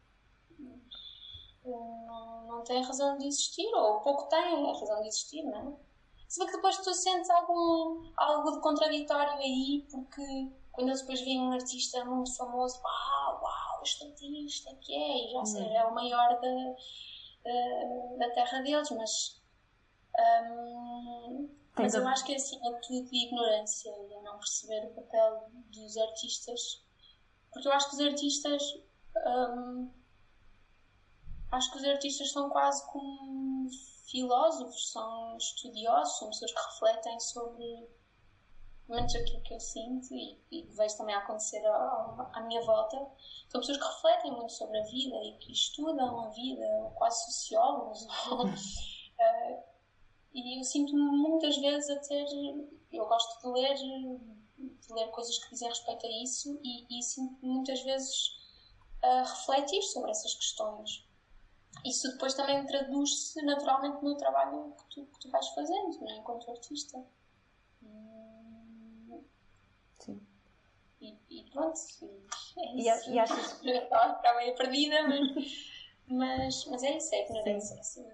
não, 1.65 2.47
não 2.47 2.63
tem 2.63 2.83
razão 2.83 3.17
de 3.17 3.27
existir, 3.27 3.67
ou 3.73 3.99
pouco 4.01 4.27
tem 4.29 4.69
a 4.69 4.73
razão 4.73 5.01
de 5.01 5.07
existir, 5.07 5.43
não 5.43 5.69
é? 5.69 5.91
Se 6.27 6.39
bem 6.39 6.47
que 6.47 6.55
depois 6.55 6.77
tu 6.77 6.93
sentes 6.93 7.29
algum, 7.29 8.09
algo 8.15 8.51
de 8.51 8.61
contraditório 8.61 9.33
aí, 9.33 9.85
porque 9.91 10.51
quando 10.71 10.87
eles 10.87 11.01
depois 11.01 11.21
veem 11.21 11.41
um 11.41 11.51
artista 11.51 12.05
muito 12.05 12.35
famoso, 12.35 12.81
uau, 12.81 13.41
uau, 13.41 13.81
este 13.83 14.05
artista 14.05 14.69
é 14.69 14.75
que 14.75 14.93
é, 14.93 15.27
e 15.27 15.31
já 15.33 15.45
sei, 15.45 15.63
uhum. 15.63 15.75
é 15.75 15.85
o 15.85 15.93
maior 15.93 16.39
da, 16.39 16.75
da, 17.43 18.27
da 18.27 18.33
terra 18.33 18.61
deles, 18.61 18.89
mas. 18.91 19.41
Um, 20.17 21.49
mas 21.77 21.93
eu 21.93 22.05
acho 22.07 22.25
que 22.25 22.33
é 22.33 22.35
acima 22.35 22.73
de 22.73 22.81
tudo 22.81 23.09
de 23.09 23.25
ignorância 23.27 23.89
e 23.89 24.13
a 24.13 24.21
não 24.21 24.37
perceber 24.37 24.87
o 24.87 24.93
papel 24.93 25.49
dos 25.71 25.97
artistas 25.97 26.81
porque 27.51 27.67
eu 27.67 27.73
acho 27.73 27.89
que 27.89 27.95
os 27.95 28.01
artistas. 28.01 28.63
Um, 29.27 29.91
acho 31.51 31.71
que 31.71 31.77
os 31.77 31.83
artistas 31.83 32.31
são 32.31 32.49
quase 32.49 32.85
como 32.91 33.69
filósofos, 34.09 34.91
são 34.91 35.37
estudiosos, 35.37 36.17
são 36.17 36.29
pessoas 36.29 36.51
que 36.51 36.59
refletem 36.59 37.19
sobre 37.19 37.89
menos 38.87 39.15
aquilo 39.15 39.41
que 39.43 39.53
eu 39.53 39.59
sinto 39.59 40.13
e, 40.13 40.37
e 40.51 40.63
vejo 40.75 40.97
também 40.97 41.15
acontecer 41.15 41.65
à, 41.65 42.31
à, 42.33 42.41
minha 42.41 42.61
volta, 42.61 42.97
são 43.49 43.61
pessoas 43.61 43.77
que 43.77 43.83
refletem 43.83 44.31
muito 44.31 44.51
sobre 44.51 44.79
a 44.79 44.83
vida 44.83 45.15
e 45.23 45.37
que 45.37 45.51
estudam 45.51 46.25
a 46.25 46.29
vida, 46.29 46.91
quase 46.95 47.25
sociólogos. 47.31 48.03
uh, 48.33 49.63
e 50.33 50.59
eu 50.59 50.63
sinto-me 50.63 51.01
muitas 51.01 51.57
vezes 51.57 51.89
a 51.89 51.99
ter. 51.99 52.25
Eu 52.91 53.05
gosto 53.05 53.41
de 53.41 53.47
ler 53.47 53.75
de 53.75 54.93
ler 54.93 55.07
coisas 55.09 55.37
que 55.39 55.49
dizem 55.49 55.69
respeito 55.69 56.05
a 56.05 56.23
isso 56.23 56.59
e, 56.63 56.99
e 56.99 57.01
sim, 57.01 57.35
muitas 57.41 57.81
vezes 57.81 58.39
a 59.01 59.23
refletir 59.23 59.81
sobre 59.81 60.11
essas 60.11 60.33
questões. 60.35 61.05
Isso 61.85 62.11
depois 62.11 62.33
também 62.33 62.65
traduz-se 62.65 63.41
naturalmente 63.43 64.03
no 64.03 64.15
trabalho 64.15 64.75
que 64.77 64.89
tu, 64.89 65.05
que 65.05 65.19
tu 65.19 65.31
vais 65.31 65.47
fazendo, 65.49 65.99
não 65.99 66.09
é? 66.09 66.17
enquanto 66.17 66.51
artista. 66.51 67.03
Sim. 69.99 70.21
E, 70.99 71.17
e 71.29 71.49
pronto, 71.51 71.79
é 72.57 72.75
e, 72.75 72.87
isso. 72.87 73.09
E, 73.09 73.19
achas 73.19 73.53
que. 73.59 73.69
Estava 73.69 74.37
meio 74.37 74.55
perdida, 74.55 75.07
mas, 75.07 75.31
mas, 76.07 76.65
mas 76.65 76.83
é 76.83 76.97
isso, 76.97 77.15
é 77.15 77.25
ignorância. 77.25 77.79
Assim, 77.79 78.07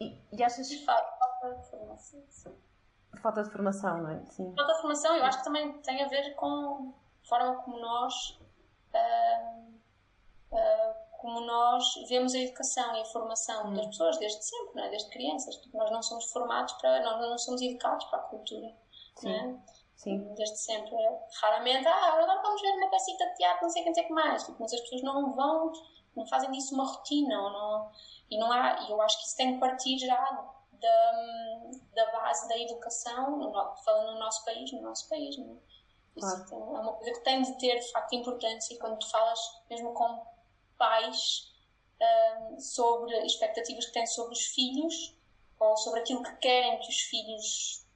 e, 0.00 0.18
e 0.32 0.42
achas. 0.42 0.72
Facto, 0.84 1.18
falta 1.18 1.54
de 1.54 1.70
formação. 1.70 2.24
Sim. 2.28 2.54
Falta 3.22 3.42
de 3.42 3.50
formação, 3.50 4.02
não 4.02 4.10
é? 4.10 4.24
Sim. 4.26 4.54
Falta 4.54 4.74
de 4.74 4.80
formação, 4.80 5.16
eu 5.16 5.24
acho 5.24 5.38
que 5.38 5.44
também 5.44 5.80
tem 5.82 6.02
a 6.02 6.08
ver 6.08 6.34
com 6.34 6.92
a 7.24 7.28
forma 7.28 7.62
como 7.62 7.78
nós. 7.78 8.38
Uh, 8.92 9.72
uh, 10.52 11.01
como 11.22 11.40
nós 11.40 11.84
vemos 12.08 12.34
a 12.34 12.38
educação 12.38 12.96
e 12.96 13.00
a 13.00 13.04
formação 13.04 13.68
hum. 13.68 13.74
das 13.74 13.86
pessoas 13.86 14.18
desde 14.18 14.44
sempre, 14.44 14.74
não 14.74 14.84
é? 14.84 14.90
desde 14.90 15.08
crianças. 15.08 15.56
Tipo, 15.56 15.78
nós 15.78 15.90
não 15.92 16.02
somos 16.02 16.24
formados 16.32 16.72
para, 16.74 17.00
nós 17.04 17.20
não 17.20 17.38
somos 17.38 17.62
educados 17.62 18.04
para 18.06 18.18
a 18.18 18.22
cultura. 18.22 18.74
Sim. 19.16 19.30
É? 19.30 19.56
Sim. 19.94 20.34
Desde 20.34 20.58
sempre. 20.58 20.96
Raramente, 21.40 21.86
ah, 21.86 22.12
agora 22.12 22.42
vamos 22.42 22.60
ver 22.60 22.72
uma 22.72 22.90
peça 22.90 23.12
de 23.12 23.34
teatro, 23.36 23.62
não 23.62 23.70
sei 23.70 23.84
quem 23.84 23.94
sei 23.94 24.04
que 24.04 24.12
mais. 24.12 24.42
Tipo, 24.42 24.56
mas 24.58 24.72
as 24.72 24.80
pessoas 24.80 25.02
não 25.02 25.32
vão, 25.32 25.72
não 26.16 26.26
fazem 26.26 26.50
disso 26.50 26.74
uma 26.74 26.84
rotina. 26.84 27.36
Não, 27.36 27.88
e 28.28 28.36
não 28.36 28.50
há, 28.50 28.82
e 28.82 28.90
eu 28.90 29.00
acho 29.00 29.18
que 29.20 29.26
isso 29.26 29.36
tem 29.36 29.54
que 29.54 29.60
partir 29.60 29.98
já 29.98 30.16
da, 30.72 31.62
da 31.94 32.10
base 32.10 32.48
da 32.48 32.58
educação, 32.58 33.52
falando 33.84 34.14
no 34.14 34.18
nosso 34.18 34.44
país, 34.44 34.72
no 34.72 34.82
nosso 34.82 35.08
país, 35.08 35.38
não 35.38 35.54
é? 35.54 35.72
Isso 36.16 36.44
claro. 36.46 36.76
é 36.76 36.80
uma 36.80 36.92
coisa 36.94 37.12
que 37.12 37.20
tem 37.20 37.42
de 37.42 37.58
ter, 37.58 37.78
de 37.78 37.92
facto, 37.92 38.12
importância 38.14 38.76
quando 38.78 38.98
tu 38.98 39.08
falas 39.08 39.38
mesmo 39.70 39.94
com 39.94 40.31
pais 40.82 41.48
um, 42.00 42.58
sobre 42.58 43.16
expectativas 43.24 43.86
que 43.86 43.92
têm 43.92 44.06
sobre 44.06 44.32
os 44.32 44.46
filhos 44.46 45.16
ou 45.60 45.76
sobre 45.76 46.00
aquilo 46.00 46.24
que 46.24 46.36
querem 46.38 46.80
que 46.80 46.88
os 46.88 47.00
filhos 47.02 47.86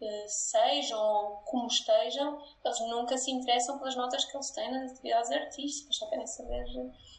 uh, 0.00 0.28
sejam 0.28 1.00
ou 1.00 1.36
como 1.38 1.66
estejam, 1.66 2.40
eles 2.64 2.80
nunca 2.82 3.18
se 3.18 3.32
interessam 3.32 3.78
pelas 3.78 3.96
notas 3.96 4.24
que 4.24 4.36
eles 4.36 4.50
têm 4.50 4.70
nas 4.70 4.92
atividades 4.92 5.30
artísticas, 5.32 5.96
só 5.96 6.08
querem 6.08 6.26
saber 6.28 6.64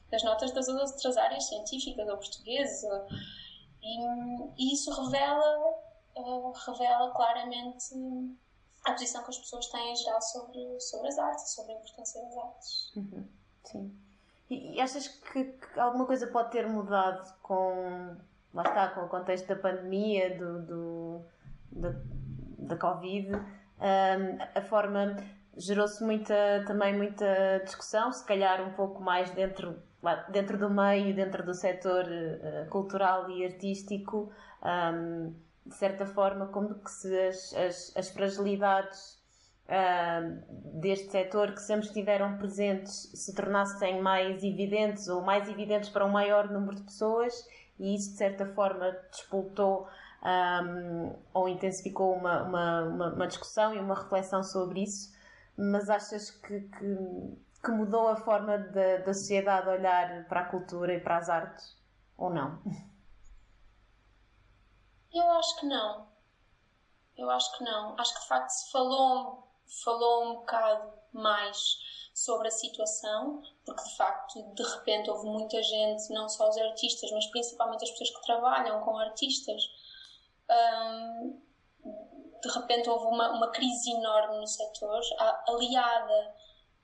das 0.10 0.24
notas 0.24 0.54
das 0.54 0.70
outras 0.70 1.18
áreas 1.18 1.46
científicas 1.50 2.08
ou 2.08 2.16
portuguesas. 2.16 2.82
E, 3.84 4.00
e 4.58 4.74
isso 4.74 4.90
revela, 4.92 5.74
uh, 6.16 6.52
revela 6.66 7.12
claramente 7.12 7.94
a 8.86 8.94
posição 8.94 9.22
que 9.24 9.32
as 9.32 9.38
pessoas 9.40 9.68
têm 9.68 9.92
em 9.92 9.96
geral 9.98 10.22
sobre, 10.22 10.80
sobre 10.80 11.10
as 11.10 11.18
artes, 11.18 11.54
sobre 11.54 11.74
a 11.74 11.76
importância 11.76 12.22
das 12.22 12.38
artes. 12.38 12.96
Uhum. 12.96 13.28
Sim. 13.66 14.07
E, 14.50 14.80
achas 14.80 15.08
que, 15.08 15.44
que, 15.44 15.80
alguma 15.80 16.06
coisa 16.06 16.28
pode 16.28 16.52
ter 16.52 16.68
mudado 16.68 17.34
com, 17.42 18.16
lá 18.54 18.64
está, 18.64 18.90
com 18.90 19.02
o 19.02 19.10
contexto 19.10 19.48
da 19.48 19.56
pandemia, 19.56 20.38
do, 20.38 20.62
do 20.62 21.22
da, 21.72 21.94
da 22.60 22.78
Covid? 22.78 23.36
Um, 23.36 24.38
a 24.56 24.62
forma 24.62 25.16
gerou-se 25.58 26.04
muita, 26.04 26.64
também 26.66 26.96
muita 26.96 27.62
discussão, 27.64 28.12
se 28.12 28.26
calhar 28.26 28.62
um 28.62 28.74
pouco 28.74 29.02
mais 29.02 29.30
dentro 29.32 29.82
dentro 30.30 30.58
do 30.58 30.70
meio, 30.70 31.14
dentro 31.14 31.44
do 31.44 31.54
setor 31.54 32.06
uh, 32.06 32.70
cultural 32.70 33.30
e 33.30 33.44
artístico, 33.44 34.32
um, 34.64 35.34
de 35.66 35.76
certa 35.76 36.06
forma, 36.06 36.48
como 36.48 36.76
que 36.76 36.90
se 36.90 37.20
as, 37.20 37.54
as, 37.54 37.98
as 37.98 38.10
fragilidades 38.10 39.17
uh, 39.68 40.80
deste 40.80 41.12
setor 41.12 41.54
que 41.54 41.62
sempre 41.62 41.88
estiveram 41.88 42.38
presentes 42.38 43.12
se 43.14 43.34
tornassem 43.36 44.02
mais 44.02 44.44
evidentes 44.44 45.08
ou 45.08 45.22
mais 45.22 45.48
evidentes 45.48 45.90
para 45.90 46.06
um 46.06 46.10
maior 46.10 46.50
número 46.50 46.76
de 46.76 46.84
pessoas 46.84 47.48
e 47.80 47.96
isso, 47.96 48.12
de 48.12 48.18
certa 48.18 48.46
forma, 48.46 48.92
despoltou 49.12 49.88
um, 50.24 51.16
ou 51.34 51.48
intensificou 51.48 52.16
uma, 52.16 52.44
uma, 52.44 52.84
uma, 52.84 53.14
uma, 53.14 53.28
discussão 53.28 53.74
e 53.74 53.80
uma 53.80 53.96
reflexão 53.96 54.42
sobre 54.42 54.82
isso. 54.84 55.16
Mas 55.56 55.90
achas 55.90 56.32
que, 56.32 56.62
que 56.62 57.38
que 57.64 57.72
mudou 57.72 58.08
a 58.08 58.16
forma 58.16 58.58
da, 58.58 58.98
da 58.98 59.14
sociedade 59.14 59.68
olhar 59.68 60.26
para 60.28 60.42
a 60.42 60.46
cultura 60.46 60.94
e 60.94 61.00
para 61.00 61.18
as 61.18 61.30
artes? 61.30 61.76
Ou 62.18 62.30
não? 62.30 62.62
Eu 65.14 65.30
acho 65.32 65.60
que 65.60 65.66
não. 65.66 66.08
Eu 67.18 67.30
acho 67.30 67.58
que 67.58 67.64
não. 67.64 68.00
Acho 68.00 68.14
que 68.14 68.22
de 68.22 68.28
facto 68.28 68.50
se 68.50 68.72
falou, 68.72 69.47
falou 69.84 70.26
um 70.26 70.36
bocado 70.38 70.94
mais 71.14 71.78
sobre 72.14 72.48
a 72.48 72.52
situação, 72.52 73.42
porque 73.66 73.84
de 73.84 73.96
facto 73.96 74.42
de 74.54 74.64
repente 74.64 75.10
houve 75.10 75.28
muita 75.28 75.62
gente, 75.62 76.12
não 76.12 76.28
só 76.28 76.50
os 76.50 76.58
artistas, 76.58 77.12
mas 77.12 77.26
principalmente 77.28 77.84
as 77.84 77.92
pessoas 77.92 78.10
que 78.10 78.22
trabalham 78.24 78.82
com 78.82 78.98
artistas. 78.98 79.62
Hum, 80.50 81.42
de 82.42 82.50
repente 82.50 82.90
houve 82.90 83.06
uma, 83.06 83.32
uma 83.32 83.50
crise 83.50 83.92
enorme 83.92 84.38
no 84.38 84.48
setor, 84.48 85.02
aliada 85.48 86.36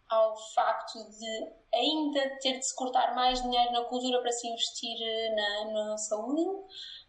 ao 0.09 0.35
facto 0.53 0.99
de 1.09 1.53
ainda 1.73 2.37
ter 2.41 2.59
de 2.59 2.65
se 2.65 2.75
cortar 2.75 3.15
mais 3.15 3.41
dinheiro 3.41 3.71
na 3.71 3.83
cultura 3.85 4.21
para 4.21 4.31
se 4.31 4.47
investir 4.47 4.97
eh, 5.01 5.29
na, 5.35 5.89
na 5.89 5.97
saúde, 5.97 6.43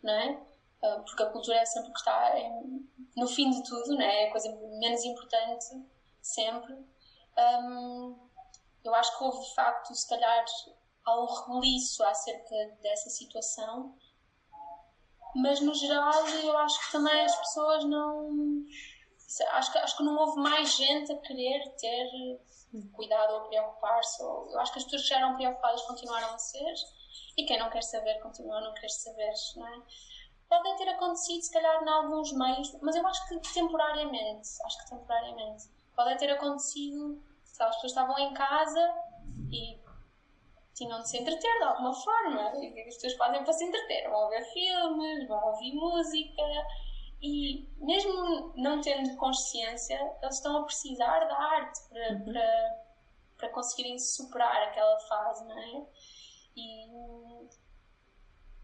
não 0.02 0.12
é? 0.12 0.40
Ah, 0.84 1.02
porque 1.04 1.22
a 1.22 1.30
cultura 1.30 1.56
é 1.56 1.64
sempre 1.64 1.92
que 1.92 1.98
está 1.98 2.38
em, 2.38 2.88
no 3.16 3.27
fim 3.27 3.50
de 3.50 3.62
tudo, 3.62 3.94
não 3.94 4.03
é? 4.03 4.24
é 4.24 4.29
a 4.29 4.31
coisa 4.31 4.50
menos 4.79 5.05
importante 5.05 5.66
sempre. 6.20 6.74
Um, 7.37 8.16
eu 8.85 8.94
acho 8.94 9.16
que 9.16 9.24
houve 9.24 9.40
de 9.40 9.55
facto, 9.55 9.94
se 9.94 10.09
calhar, 10.09 10.44
algum 11.05 11.33
rebuliço 11.33 12.03
acerca 12.05 12.55
dessa 12.83 13.11
situação, 13.11 13.96
mas 15.35 15.61
no 15.61 15.74
geral 15.74 16.27
eu 16.29 16.57
acho 16.59 16.87
que 16.87 16.92
também 16.92 17.20
as 17.20 17.37
pessoas 17.37 17.85
não. 17.85 18.64
Acho 19.50 19.72
que, 19.72 19.79
acho 19.79 19.96
que 19.96 20.05
não 20.05 20.16
houve 20.16 20.40
mais 20.40 20.77
gente 20.77 21.11
a 21.11 21.18
querer 21.18 21.68
ter 21.77 22.09
cuidado 22.92 23.35
ou 23.35 23.48
preocupar-se. 23.48 24.22
Eu 24.22 24.61
acho 24.61 24.72
que 24.72 24.79
as 24.79 24.85
pessoas 24.85 25.03
que 25.03 25.09
já 25.09 25.16
eram 25.16 25.35
preocupadas 25.37 25.83
continuaram 25.83 26.35
a 26.35 26.38
ser 26.38 26.74
e 27.37 27.44
quem 27.44 27.59
não 27.59 27.70
quer 27.70 27.83
saber 27.83 28.20
continua 28.20 28.59
a 28.59 28.61
não 28.61 28.74
querer 28.74 28.90
saber, 28.90 29.33
não 29.57 29.66
é? 29.66 29.83
Pode 30.48 30.76
ter 30.76 30.88
acontecido, 30.88 31.42
se 31.42 31.52
calhar, 31.52 31.83
em 31.83 31.88
alguns 31.88 32.33
meios, 32.33 32.76
mas 32.80 32.96
eu 32.96 33.07
acho 33.07 33.28
que 33.28 33.38
temporariamente. 33.54 34.48
Acho 34.64 34.78
que 34.78 34.90
temporariamente. 34.90 35.64
Pode 35.94 36.18
ter 36.18 36.30
acontecido, 36.30 37.22
se 37.44 37.62
as 37.62 37.74
pessoas 37.76 37.92
estavam 37.92 38.18
em 38.18 38.35
casa 38.35 38.94
e 39.50 39.78
tinham 40.74 41.00
de 41.00 41.09
se 41.09 41.18
entreter 41.18 41.59
de 41.59 41.64
alguma 41.64 41.94
forma. 41.94 42.48
O 42.48 42.61
que 42.61 42.80
as 42.80 42.94
pessoas 42.94 43.14
fazem 43.14 43.44
para 43.44 43.52
se 43.52 43.64
entreter? 43.64 44.11
Vão 44.11 44.28
ver 44.28 44.44
filmes, 44.52 45.28
vão 45.28 45.44
ouvir 45.46 45.72
música. 45.74 46.42
E 47.22 47.68
mesmo 47.78 48.52
não 48.57 48.80
tendo 48.80 49.16
consciência, 49.16 49.98
eles 50.20 50.37
estão 50.37 50.59
a 50.59 50.64
precisar 50.64 51.20
da 51.20 51.37
arte 51.37 51.80
para, 51.88 52.12
uhum. 52.12 52.24
para, 52.24 52.85
para 53.38 53.48
conseguirem 53.50 53.98
superar 53.98 54.68
aquela 54.68 54.98
fase, 55.00 55.44
não 55.46 55.59
é? 55.59 55.87
E, 56.57 56.87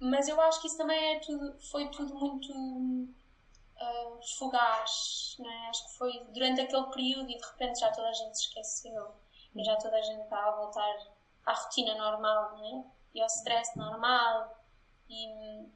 mas 0.00 0.28
eu 0.28 0.40
acho 0.40 0.62
que 0.62 0.66
isso 0.66 0.78
também 0.78 1.16
é 1.16 1.20
tudo, 1.20 1.60
foi 1.60 1.88
tudo 1.90 2.14
muito 2.14 2.52
uh, 2.54 4.20
fugaz, 4.38 5.36
é? 5.38 5.68
Acho 5.68 5.86
que 5.86 5.98
foi 5.98 6.24
durante 6.30 6.62
aquele 6.62 6.86
período 6.86 7.30
e 7.30 7.36
de 7.36 7.46
repente 7.46 7.80
já 7.80 7.92
toda 7.92 8.08
a 8.08 8.12
gente 8.12 8.38
se 8.38 8.46
esqueceu 8.46 9.14
e 9.54 9.62
já 9.62 9.76
toda 9.76 9.96
a 9.96 10.02
gente 10.02 10.22
está 10.22 10.42
a 10.42 10.52
voltar 10.52 10.96
à 11.44 11.52
rotina 11.52 11.94
normal, 11.96 12.58
é? 12.64 12.84
E 13.14 13.20
ao 13.20 13.26
stress 13.26 13.76
normal. 13.76 14.56
E, 15.10 15.68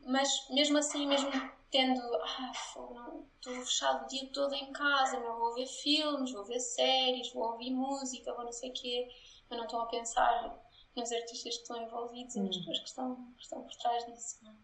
mas 0.00 0.28
mesmo 0.50 0.76
assim, 0.76 1.06
mesmo 1.06 1.30
tendo, 1.70 2.00
ah, 2.16 2.52
estou 2.52 3.54
fechado 3.54 4.04
o 4.04 4.08
dia 4.08 4.28
todo 4.32 4.54
em 4.54 4.70
casa, 4.72 5.18
não 5.20 5.38
vou 5.38 5.54
ver 5.54 5.66
filmes, 5.66 6.32
vou 6.32 6.44
ver 6.44 6.60
séries, 6.60 7.32
vou 7.32 7.52
ouvir 7.52 7.70
música, 7.70 8.34
vou 8.34 8.44
não 8.44 8.52
sei 8.52 8.70
o 8.70 8.74
quê, 8.74 9.08
mas 9.48 9.58
não 9.58 9.64
estão 9.66 9.80
a 9.80 9.86
pensar 9.86 10.67
nos 10.98 11.12
artistas 11.12 11.56
que 11.56 11.62
estão 11.62 11.82
envolvidos 11.82 12.34
e 12.36 12.40
nas 12.40 12.56
hum. 12.56 12.58
pessoas 12.58 12.78
que 12.80 12.88
estão, 12.88 13.14
que 13.36 13.42
estão 13.42 13.62
por 13.62 13.74
trás 13.76 14.06
disso, 14.06 14.38
não 14.42 14.52
é? 14.52 14.54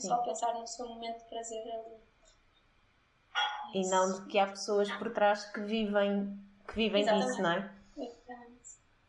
Só 0.00 0.14
a 0.14 0.18
pensar 0.18 0.52
no 0.52 0.66
seu 0.66 0.86
momento 0.86 1.22
de 1.22 1.28
prazer 1.30 1.62
ali. 1.72 1.96
E 3.74 3.88
não 3.88 4.12
de 4.12 4.26
que 4.26 4.38
há 4.38 4.46
pessoas 4.46 4.90
por 4.92 5.10
trás 5.12 5.46
que 5.46 5.60
vivem, 5.60 6.38
que 6.68 6.74
vivem 6.74 7.04
disso, 7.04 7.40
não 7.40 7.52
é? 7.52 7.76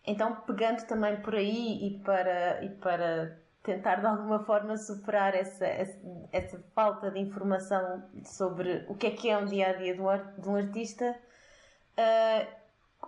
Então, 0.06 0.36
pegando 0.42 0.88
também 0.88 1.22
por 1.22 1.36
aí 1.36 1.86
e 1.86 2.00
para, 2.00 2.64
e 2.64 2.70
para 2.70 3.38
tentar 3.62 3.98
de 3.98 4.06
alguma 4.06 4.40
forma 4.46 4.78
superar 4.78 5.36
essa, 5.36 5.66
essa, 5.66 6.00
essa, 6.32 6.64
falta 6.74 7.12
de 7.12 7.20
informação 7.20 8.10
sobre 8.24 8.86
o 8.88 8.96
que 8.96 9.08
é 9.08 9.12
que 9.12 9.30
é 9.30 9.38
um 9.38 9.46
dia 9.46 9.68
a 9.70 9.74
dia 9.74 9.94
de 9.94 10.02
um, 10.02 10.42
de 10.42 10.48
um 10.48 10.56
artista, 10.56 11.14
uh, 11.98 12.58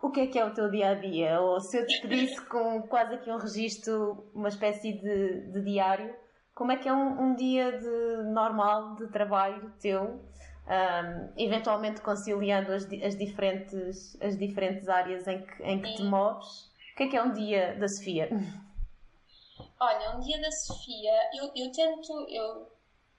o 0.01 0.09
que 0.11 0.21
é 0.21 0.27
que 0.27 0.39
é 0.39 0.45
o 0.45 0.53
teu 0.53 0.69
dia 0.69 0.89
a 0.89 0.93
dia? 0.95 1.39
Ou 1.41 1.59
se 1.59 1.77
eu 1.77 1.85
te 1.85 2.01
pedisse 2.01 2.41
com 2.45 2.81
quase 2.83 3.15
aqui 3.15 3.29
um 3.29 3.37
registro, 3.37 4.29
uma 4.33 4.49
espécie 4.49 4.93
de, 4.93 5.51
de 5.51 5.61
diário, 5.61 6.15
como 6.53 6.71
é 6.71 6.77
que 6.77 6.89
é 6.89 6.93
um, 6.93 7.21
um 7.21 7.35
dia 7.35 7.77
de 7.77 8.23
normal 8.31 8.95
de 8.95 9.07
trabalho 9.07 9.73
teu? 9.79 10.21
Um, 10.67 11.33
eventualmente 11.35 11.99
conciliando 12.01 12.71
as, 12.71 12.83
as, 12.83 13.17
diferentes, 13.17 14.15
as 14.21 14.37
diferentes 14.37 14.87
áreas 14.87 15.27
em 15.27 15.41
que, 15.41 15.63
em 15.63 15.81
que 15.81 15.95
te 15.95 16.03
moves 16.03 16.69
que 16.99 17.03
é 17.03 17.07
que 17.07 17.15
é 17.15 17.23
um 17.23 17.31
dia 17.31 17.75
da 17.79 17.87
Sofia? 17.87 18.27
Olha, 19.79 20.17
um 20.17 20.19
dia 20.19 20.41
da 20.41 20.51
Sofia, 20.51 21.13
eu, 21.33 21.49
eu 21.55 21.71
tento, 21.71 22.11
eu 22.27 22.69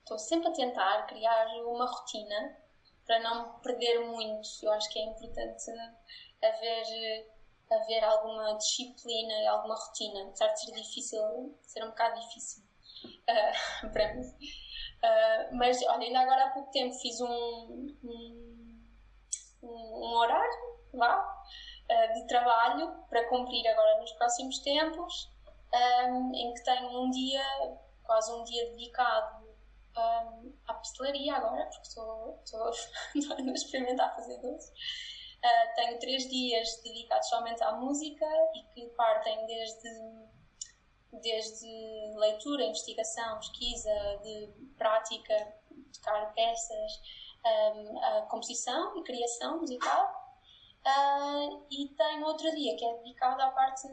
estou 0.01 0.19
sempre 0.19 0.49
a 0.49 0.53
tentar 0.53 1.07
criar 1.07 1.47
uma 1.65 1.87
rotina 1.87 2.59
para 3.07 3.21
não 3.21 3.59
perder 3.61 4.01
muito. 4.01 4.47
Eu 4.63 4.73
acho 4.73 4.93
que 4.93 4.99
é 4.99 5.05
importante 5.07 5.65
haver, 6.43 7.27
haver 7.71 8.05
alguma 8.05 8.57
disciplina 8.57 9.35
e 9.35 9.47
alguma 9.47 9.75
rotina, 9.75 10.25
apesar 10.25 10.49
de 10.49 10.61
ser 10.61 10.73
difícil, 10.73 11.59
ser 11.63 11.85
um 11.85 11.89
bocado 11.89 12.21
difícil 12.21 12.65
uh, 13.05 13.91
para 13.93 14.15
mim. 14.15 14.23
Uh, 14.23 15.57
mas 15.57 15.83
olha, 15.83 16.07
ainda 16.07 16.21
agora 16.21 16.45
há 16.45 16.51
pouco 16.51 16.71
tempo 16.73 16.95
fiz 16.95 17.21
um, 17.21 17.97
um, 18.05 18.87
um 19.63 20.15
horário, 20.17 20.79
vá, 20.93 21.43
uh, 21.91 22.15
de 22.15 22.27
trabalho 22.27 23.05
para 23.09 23.29
cumprir 23.29 23.67
agora 23.69 23.99
nos 23.99 24.13
próximos 24.13 24.59
tempos, 24.59 25.33
um, 25.73 25.77
ehm, 25.77 26.35
em 26.35 26.55
que 26.55 26.65
tenho 26.65 26.89
um 26.89 27.11
dia, 27.11 27.43
quase 28.03 28.33
um 28.33 28.45
dia 28.45 28.71
dedicado 28.71 29.47
um, 29.97 30.01
ehm, 30.01 30.53
à 30.67 30.75
pastelaria 30.75 31.35
agora, 31.35 31.65
porque 31.67 31.89
estou, 31.89 32.41
estou 32.45 32.67
a 33.39 33.53
experimentar 33.53 34.15
fazer 34.15 34.39
doces. 34.43 34.71
Uh, 35.43 35.75
tenho 35.75 35.99
três 35.99 36.29
dias 36.29 36.83
dedicados 36.83 37.29
somente 37.29 37.63
à 37.63 37.73
música 37.73 38.27
e 38.55 38.63
que 38.75 38.87
partem 38.95 39.47
desde, 39.47 39.91
desde 41.23 42.15
leitura, 42.17 42.65
investigação, 42.65 43.39
pesquisa, 43.39 44.19
de 44.23 44.49
prática, 44.77 45.55
tocar 45.95 46.35
peças, 46.35 46.93
um, 47.45 47.49
ehm, 47.49 48.05
a 48.05 48.23
composição 48.23 48.99
e 48.99 49.03
criação 49.03 49.59
musical 49.61 50.21
Uh, 50.81 51.67
e 51.71 51.89
tenho 51.89 52.25
outro 52.25 52.51
dia 52.55 52.75
que 52.75 52.85
é 52.85 52.97
dedicado 52.99 53.41
à 53.43 53.51
parte 53.51 53.87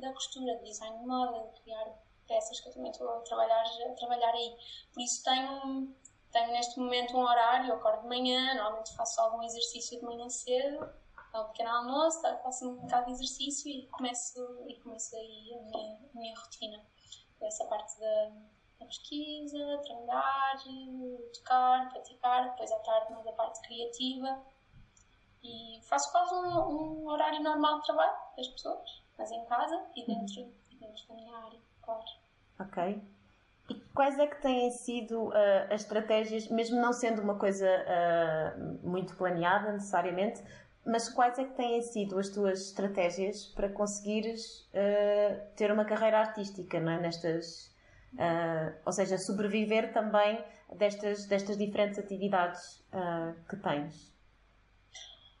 da 0.00 0.12
costura, 0.12 0.56
de 0.56 0.64
design 0.64 0.98
de 0.98 1.06
moda, 1.06 1.50
de 1.54 1.62
criar 1.62 1.86
peças 2.28 2.60
que 2.60 2.68
eu 2.68 2.74
também 2.74 2.90
estou 2.90 3.08
a 3.08 3.20
trabalhar, 3.20 3.62
a 3.62 3.94
trabalhar 3.94 4.34
aí. 4.34 4.54
Por 4.92 5.02
isso 5.02 5.24
tenho, 5.24 5.96
tenho 6.36 6.52
neste 6.52 6.78
momento 6.78 7.16
um 7.16 7.20
horário, 7.20 7.70
eu 7.70 7.76
acordo 7.76 8.02
de 8.02 8.08
manhã, 8.08 8.54
normalmente 8.54 8.94
faço 8.94 9.18
algum 9.22 9.42
exercício 9.42 9.98
de 9.98 10.04
manhã 10.04 10.28
cedo, 10.28 10.86
ao 11.32 11.48
pequeno 11.48 11.70
almoço, 11.70 12.20
tá, 12.20 12.36
faço 12.42 12.68
um 12.68 12.76
bocado 12.76 13.06
de 13.06 13.12
exercício 13.12 13.70
e 13.70 13.86
começo, 13.86 14.38
e 14.68 14.78
começo 14.80 15.16
aí 15.16 15.54
a 15.54 15.62
minha, 15.62 15.94
a 15.94 16.18
minha 16.18 16.38
rotina. 16.38 16.84
Essa 17.40 17.64
parte 17.64 17.98
da, 17.98 18.32
da 18.80 18.86
pesquisa, 18.86 19.80
trabalhar, 19.86 20.58
tocar, 21.32 21.88
praticar, 21.90 22.50
depois 22.50 22.70
à 22.70 22.78
tarde 22.80 23.12
mais 23.12 23.26
a 23.26 23.32
parte 23.32 23.60
criativa 23.62 24.44
e 25.42 25.80
faço 25.84 26.12
quase 26.12 26.34
um, 26.34 27.04
um 27.04 27.08
horário 27.08 27.42
normal 27.42 27.80
de 27.80 27.86
trabalho 27.86 28.16
das 28.36 28.48
pessoas, 28.48 29.02
mas 29.16 29.30
em 29.30 29.44
casa 29.46 29.86
e 29.94 30.04
dentro, 30.04 30.42
uhum. 30.42 30.52
dentro 30.80 31.08
da 31.08 31.14
minha 31.14 31.36
área, 31.38 31.60
claro. 31.80 32.04
Ok. 32.60 33.15
E 33.68 33.74
quais 33.94 34.18
é 34.18 34.26
que 34.26 34.40
têm 34.40 34.70
sido 34.70 35.28
uh, 35.28 35.32
as 35.70 35.82
estratégias, 35.82 36.48
mesmo 36.48 36.80
não 36.80 36.92
sendo 36.92 37.20
uma 37.20 37.36
coisa 37.36 37.66
uh, 37.66 38.88
muito 38.88 39.16
planeada 39.16 39.72
necessariamente, 39.72 40.42
mas 40.84 41.08
quais 41.08 41.36
é 41.38 41.44
que 41.44 41.54
têm 41.54 41.82
sido 41.82 42.16
as 42.16 42.28
tuas 42.28 42.68
estratégias 42.68 43.46
para 43.46 43.68
conseguires 43.68 44.68
uh, 44.70 45.54
ter 45.56 45.72
uma 45.72 45.84
carreira 45.84 46.20
artística, 46.20 46.78
não 46.78 46.92
é? 46.92 47.00
Nestas, 47.00 47.74
ou 48.86 48.92
seja, 48.92 49.18
sobreviver 49.18 49.92
também 49.92 50.42
destas, 50.76 51.26
destas 51.26 51.58
diferentes 51.58 51.98
atividades 51.98 52.82
que 53.50 53.56
tens? 53.56 54.16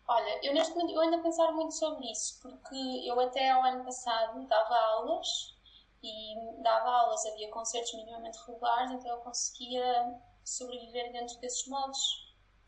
Olha, 0.08 0.40
eu 0.42 0.52
neste 0.52 0.74
momento 0.74 0.94
eu 0.94 1.00
ando 1.00 1.16
a 1.16 1.22
pensar 1.22 1.52
muito 1.52 1.72
sobre 1.72 2.10
isso, 2.10 2.40
porque 2.42 3.08
eu 3.08 3.18
até 3.18 3.50
ao 3.50 3.62
ano 3.62 3.84
passado 3.84 4.46
dava 4.46 4.74
aulas 4.74 5.55
e 6.02 6.62
dava 6.62 6.90
aulas, 6.90 7.24
havia 7.26 7.50
concertos 7.50 7.94
minimamente 7.94 8.38
regulares, 8.46 8.92
então 8.92 9.10
eu 9.10 9.18
conseguia 9.18 10.20
sobreviver 10.44 11.12
dentro 11.12 11.38
desses 11.40 11.66
moldes 11.66 12.00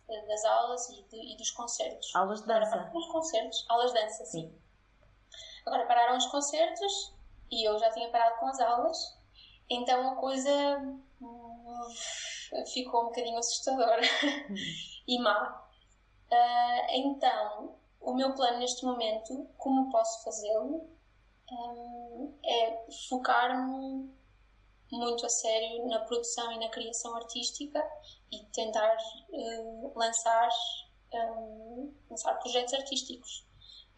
eh, 0.08 0.26
das 0.26 0.44
aulas 0.44 0.88
e, 0.90 1.02
de, 1.04 1.34
e 1.34 1.36
dos 1.36 1.50
concertos. 1.50 2.14
Aulas 2.14 2.40
de 2.40 2.46
dança? 2.46 2.74
Agora, 2.74 2.90
os 2.94 3.06
concertos, 3.08 3.66
aulas 3.68 3.92
de 3.92 4.00
dança, 4.00 4.24
sim. 4.24 4.42
sim. 4.42 4.62
Agora 5.66 5.86
pararam 5.86 6.16
os 6.16 6.26
concertos 6.26 7.14
e 7.50 7.68
eu 7.68 7.78
já 7.78 7.90
tinha 7.90 8.10
parado 8.10 8.38
com 8.40 8.46
as 8.46 8.60
aulas, 8.60 9.18
então 9.68 10.12
a 10.12 10.16
coisa 10.16 10.50
hum, 11.20 11.84
ficou 12.72 13.02
um 13.02 13.06
bocadinho 13.06 13.38
assustadora 13.38 14.02
hum. 14.50 14.54
e 15.06 15.18
má. 15.20 15.64
Uh, 16.30 16.86
então, 16.90 17.76
o 18.00 18.14
meu 18.14 18.34
plano 18.34 18.58
neste 18.58 18.84
momento, 18.84 19.48
como 19.56 19.90
posso 19.90 20.24
fazê-lo, 20.24 20.97
é 22.44 22.86
focar-me 23.08 24.18
muito 24.90 25.26
a 25.26 25.28
sério 25.28 25.86
na 25.86 26.00
produção 26.00 26.50
e 26.52 26.58
na 26.58 26.68
criação 26.70 27.14
artística 27.16 27.82
e 28.32 28.44
tentar 28.46 28.96
uh, 29.30 29.92
lançar, 29.94 30.48
um, 31.12 31.94
lançar 32.10 32.34
projetos 32.38 32.74
artísticos. 32.74 33.46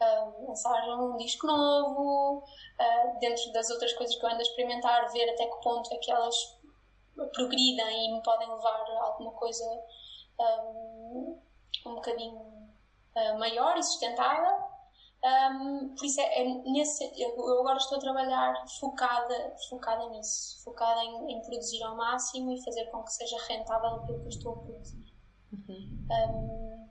Um, 0.03 0.49
lançar 0.49 0.83
um 0.99 1.17
disco 1.19 1.47
novo, 1.47 2.39
uh, 2.39 3.19
dentro 3.21 3.53
das 3.53 3.69
outras 3.69 3.93
coisas 3.93 4.17
que 4.17 4.25
eu 4.25 4.31
ando 4.31 4.39
a 4.39 4.43
experimentar, 4.43 5.13
ver 5.13 5.29
até 5.31 5.47
que 5.47 5.61
ponto 5.63 5.93
é 5.93 5.99
que 5.99 6.11
elas 6.11 6.35
progridem 7.35 8.07
e 8.07 8.13
me 8.15 8.23
podem 8.23 8.49
levar 8.49 8.81
a 8.81 9.05
alguma 9.05 9.33
coisa 9.33 9.65
um, 10.39 11.39
um 11.87 11.95
bocadinho 11.97 12.35
uh, 12.35 13.39
maior 13.39 13.77
e 13.77 13.83
sustentável. 13.83 14.70
Um, 15.23 15.95
por 15.95 16.07
isso 16.07 16.19
é, 16.19 16.41
é, 16.41 16.45
nesse, 16.65 17.05
eu 17.21 17.31
agora 17.59 17.77
estou 17.77 17.99
a 17.99 18.01
trabalhar 18.01 18.55
focada, 18.81 19.55
focada 19.69 20.09
nisso, 20.09 20.65
focada 20.65 21.05
em, 21.05 21.33
em, 21.33 21.43
produzir 21.43 21.83
ao 21.83 21.95
máximo 21.95 22.51
e 22.53 22.65
fazer 22.65 22.87
com 22.87 23.03
que 23.03 23.13
seja 23.13 23.37
rentável 23.47 23.97
aquilo 23.97 24.21
que 24.21 24.25
eu 24.25 24.29
estou 24.29 24.53
a 24.53 24.57
produzir. 24.57 25.13
Uhum. 25.53 26.07
Um, 26.11 26.89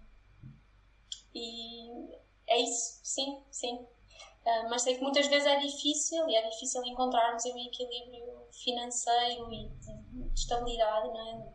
e 1.33 2.15
é 2.47 2.59
isso, 2.61 2.99
sim, 3.03 3.43
sim. 3.49 3.75
Uh, 3.75 4.69
mas 4.69 4.83
sei 4.83 4.95
que 4.95 5.01
muitas 5.01 5.25
vezes 5.27 5.47
é 5.47 5.57
difícil 5.59 6.29
e 6.29 6.35
é 6.35 6.49
difícil 6.49 6.83
encontrarmos 6.85 7.43
um 7.45 7.57
equilíbrio 7.57 8.47
financeiro 8.51 9.51
e 9.51 9.69
de, 9.69 10.29
de 10.29 10.39
estabilidade 10.39 11.07
não 11.07 11.29
é? 11.29 11.53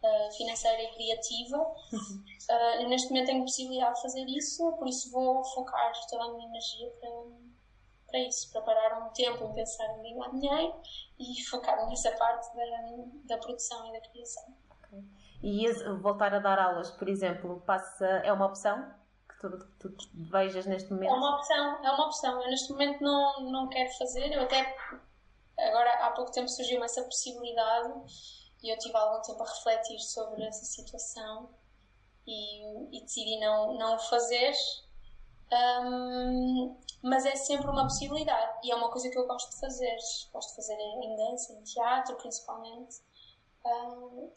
Uh, 0.00 0.32
financeira 0.36 0.80
e 0.80 0.94
criativa. 0.94 1.58
Uh, 1.58 2.88
neste 2.88 3.10
momento 3.10 3.26
tenho 3.26 3.42
possibilidade 3.42 3.96
de 3.96 4.02
fazer 4.02 4.24
isso, 4.26 4.72
por 4.76 4.86
isso 4.86 5.10
vou 5.10 5.42
focar 5.42 5.92
toda 6.08 6.22
a 6.22 6.32
minha 6.34 6.48
energia 6.48 6.88
para, 7.00 7.10
para 8.06 8.20
isso, 8.20 8.52
para 8.52 8.62
parar 8.62 9.04
um 9.04 9.10
tempo 9.10 9.44
em 9.44 9.52
pensar 9.54 9.84
em 9.98 10.02
ganhar 10.02 10.30
dinheiro 10.30 10.80
e 11.18 11.44
focar 11.50 11.84
nessa 11.88 12.12
parte 12.12 12.46
da, 12.54 12.64
da 13.24 13.38
produção 13.38 13.88
e 13.88 13.92
da 13.92 14.00
criação. 14.08 14.44
Okay. 14.84 15.02
E 15.42 15.72
voltar 16.00 16.32
a 16.32 16.38
dar 16.38 16.60
aulas, 16.60 16.92
por 16.92 17.08
exemplo, 17.08 17.60
passa, 17.66 18.06
é 18.06 18.32
uma 18.32 18.46
opção 18.46 18.94
que 19.28 19.36
tu, 19.40 19.90
tu, 19.90 19.96
vejas 20.30 20.66
neste 20.66 20.92
momento? 20.92 21.10
É 21.10 21.16
uma 21.16 21.36
opção, 21.36 21.84
é 21.84 21.90
uma 21.90 22.06
opção. 22.06 22.42
Eu 22.42 22.50
neste 22.50 22.72
momento 22.72 23.02
não, 23.02 23.40
não 23.50 23.68
quero 23.68 23.90
fazer, 23.98 24.32
eu 24.32 24.42
até 24.42 24.76
agora 25.58 25.90
há 26.06 26.10
pouco 26.10 26.32
tempo 26.32 26.48
surgiu 26.48 26.82
essa 26.82 27.02
possibilidade 27.02 27.92
e 28.62 28.70
eu 28.70 28.78
tive 28.78 28.96
algum 28.96 29.22
tempo 29.22 29.42
a 29.42 29.46
refletir 29.46 30.00
sobre 30.00 30.44
essa 30.44 30.64
situação 30.64 31.48
e, 32.26 32.96
e 32.96 33.00
decidi 33.00 33.38
não, 33.40 33.74
não 33.78 33.96
o 33.96 33.98
fazer. 33.98 34.52
Um, 35.50 36.76
mas 37.02 37.24
é 37.24 37.36
sempre 37.36 37.70
uma 37.70 37.84
possibilidade 37.84 38.66
e 38.66 38.70
é 38.70 38.74
uma 38.74 38.90
coisa 38.90 39.08
que 39.08 39.18
eu 39.18 39.26
gosto 39.26 39.50
de 39.50 39.60
fazer. 39.60 39.96
Gosto 40.32 40.50
de 40.50 40.56
fazer 40.56 40.74
em 40.74 41.16
dança, 41.16 41.52
em 41.52 41.62
teatro, 41.62 42.16
principalmente. 42.16 43.00
Um, 43.64 44.30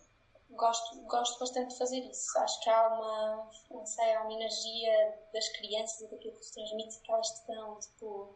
gosto, 0.51 1.01
gosto 1.03 1.39
bastante 1.39 1.69
de 1.69 1.77
fazer 1.77 1.99
isso. 1.99 2.38
Acho 2.39 2.60
que 2.62 2.69
há 2.69 2.88
uma, 2.88 3.49
não 3.71 3.86
sei, 3.86 4.13
há 4.13 4.21
uma 4.21 4.34
energia 4.34 5.19
das 5.34 5.47
crianças 5.49 6.01
e 6.01 6.07
daquilo 6.07 6.38
que 6.38 6.45
se 6.45 6.53
transmite 6.53 6.99
que 7.01 7.12
elas 7.12 7.29
te 7.29 7.88
tipo, 7.88 8.36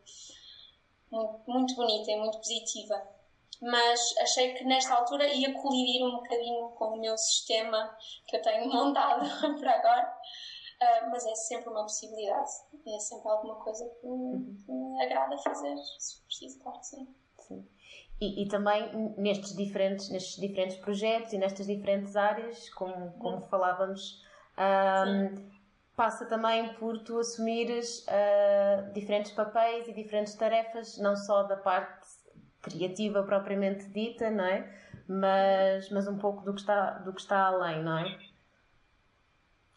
muito, 1.11 1.43
muito 1.47 1.75
bonita 1.75 2.11
e 2.11 2.17
muito 2.17 2.37
positiva. 2.39 3.14
Mas 3.61 3.99
achei 4.19 4.53
que 4.53 4.63
nesta 4.63 4.93
altura 4.93 5.27
ia 5.27 5.53
colidir 5.53 6.05
um 6.05 6.17
bocadinho 6.17 6.69
com 6.71 6.95
o 6.95 6.99
meu 6.99 7.17
sistema 7.17 7.95
que 8.27 8.37
eu 8.37 8.41
tenho 8.41 8.67
montado 8.71 9.25
para 9.59 9.71
agora. 9.71 10.17
Uh, 10.81 11.09
mas 11.09 11.25
é 11.25 11.35
sempre 11.35 11.69
uma 11.69 11.83
possibilidade. 11.83 12.49
É 12.87 12.99
sempre 12.99 13.29
alguma 13.29 13.55
coisa 13.55 13.89
que 14.01 14.07
me, 14.07 14.55
que 14.57 14.71
me 14.71 15.03
agrada 15.03 15.37
fazer, 15.37 15.75
se 15.97 16.21
preciso, 16.23 16.59
claro 16.59 16.79
que 16.79 16.85
sim. 16.85 17.07
sim. 17.39 17.67
E, 18.19 18.43
e, 18.43 18.47
também 18.47 19.13
nestes 19.17 19.55
diferentes, 19.55 20.09
nestes 20.09 20.39
diferentes 20.39 20.77
projetos 20.77 21.33
e 21.33 21.37
nestas 21.37 21.67
diferentes 21.67 22.15
áreas, 22.15 22.69
como, 22.69 23.11
como 23.19 23.41
falávamos, 23.47 24.21
um, 24.57 25.49
passa 25.95 26.25
também 26.25 26.73
por 26.75 27.03
tu 27.03 27.19
assumires 27.19 28.05
uh, 28.07 28.91
diferentes 28.93 29.31
papéis 29.31 29.87
e 29.87 29.93
diferentes 29.93 30.33
tarefas, 30.35 30.97
não 30.97 31.15
só 31.15 31.43
da 31.43 31.57
parte 31.57 32.04
criativa 32.65 33.23
propriamente 33.23 33.85
dita, 33.89 34.29
não 34.29 34.43
é? 34.43 34.69
Mas, 35.07 35.89
mas 35.89 36.07
um 36.07 36.17
pouco 36.17 36.43
do 36.43 36.53
que 36.53 36.59
está, 36.59 36.91
do 36.99 37.13
que 37.13 37.21
está 37.21 37.47
além, 37.47 37.83
não 37.83 37.97
é? 37.97 38.19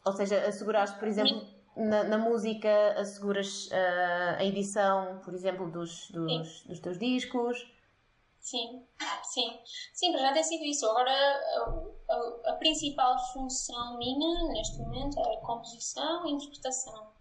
Ou 0.05 0.13
seja, 0.13 0.47
asseguraste, 0.47 0.99
por 0.99 1.07
exemplo, 1.07 1.47
na, 1.77 2.05
na 2.05 2.19
música, 2.19 2.69
asseguras 2.97 3.67
uh, 3.67 4.39
a 4.39 4.45
edição, 4.45 5.21
por 5.25 5.35
exemplo, 5.35 5.71
dos, 5.71 6.11
dos, 6.11 6.63
dos 6.65 6.81
teus 6.81 6.99
discos 6.99 7.59
Sim, 8.41 8.83
sim. 9.25 9.61
Sim, 9.93 10.13
para 10.13 10.23
já 10.23 10.33
tem 10.33 10.43
sido 10.43 10.65
isso. 10.65 10.89
Agora, 10.89 11.11
a, 11.11 12.13
a, 12.13 12.53
a, 12.53 12.57
principal 12.57 13.19
função 13.33 13.99
minha, 13.99 14.53
neste 14.53 14.79
momento, 14.79 15.19
é 15.19 15.35
a 15.37 15.41
composição 15.41 16.27
e 16.27 16.33
interpretação. 16.33 17.18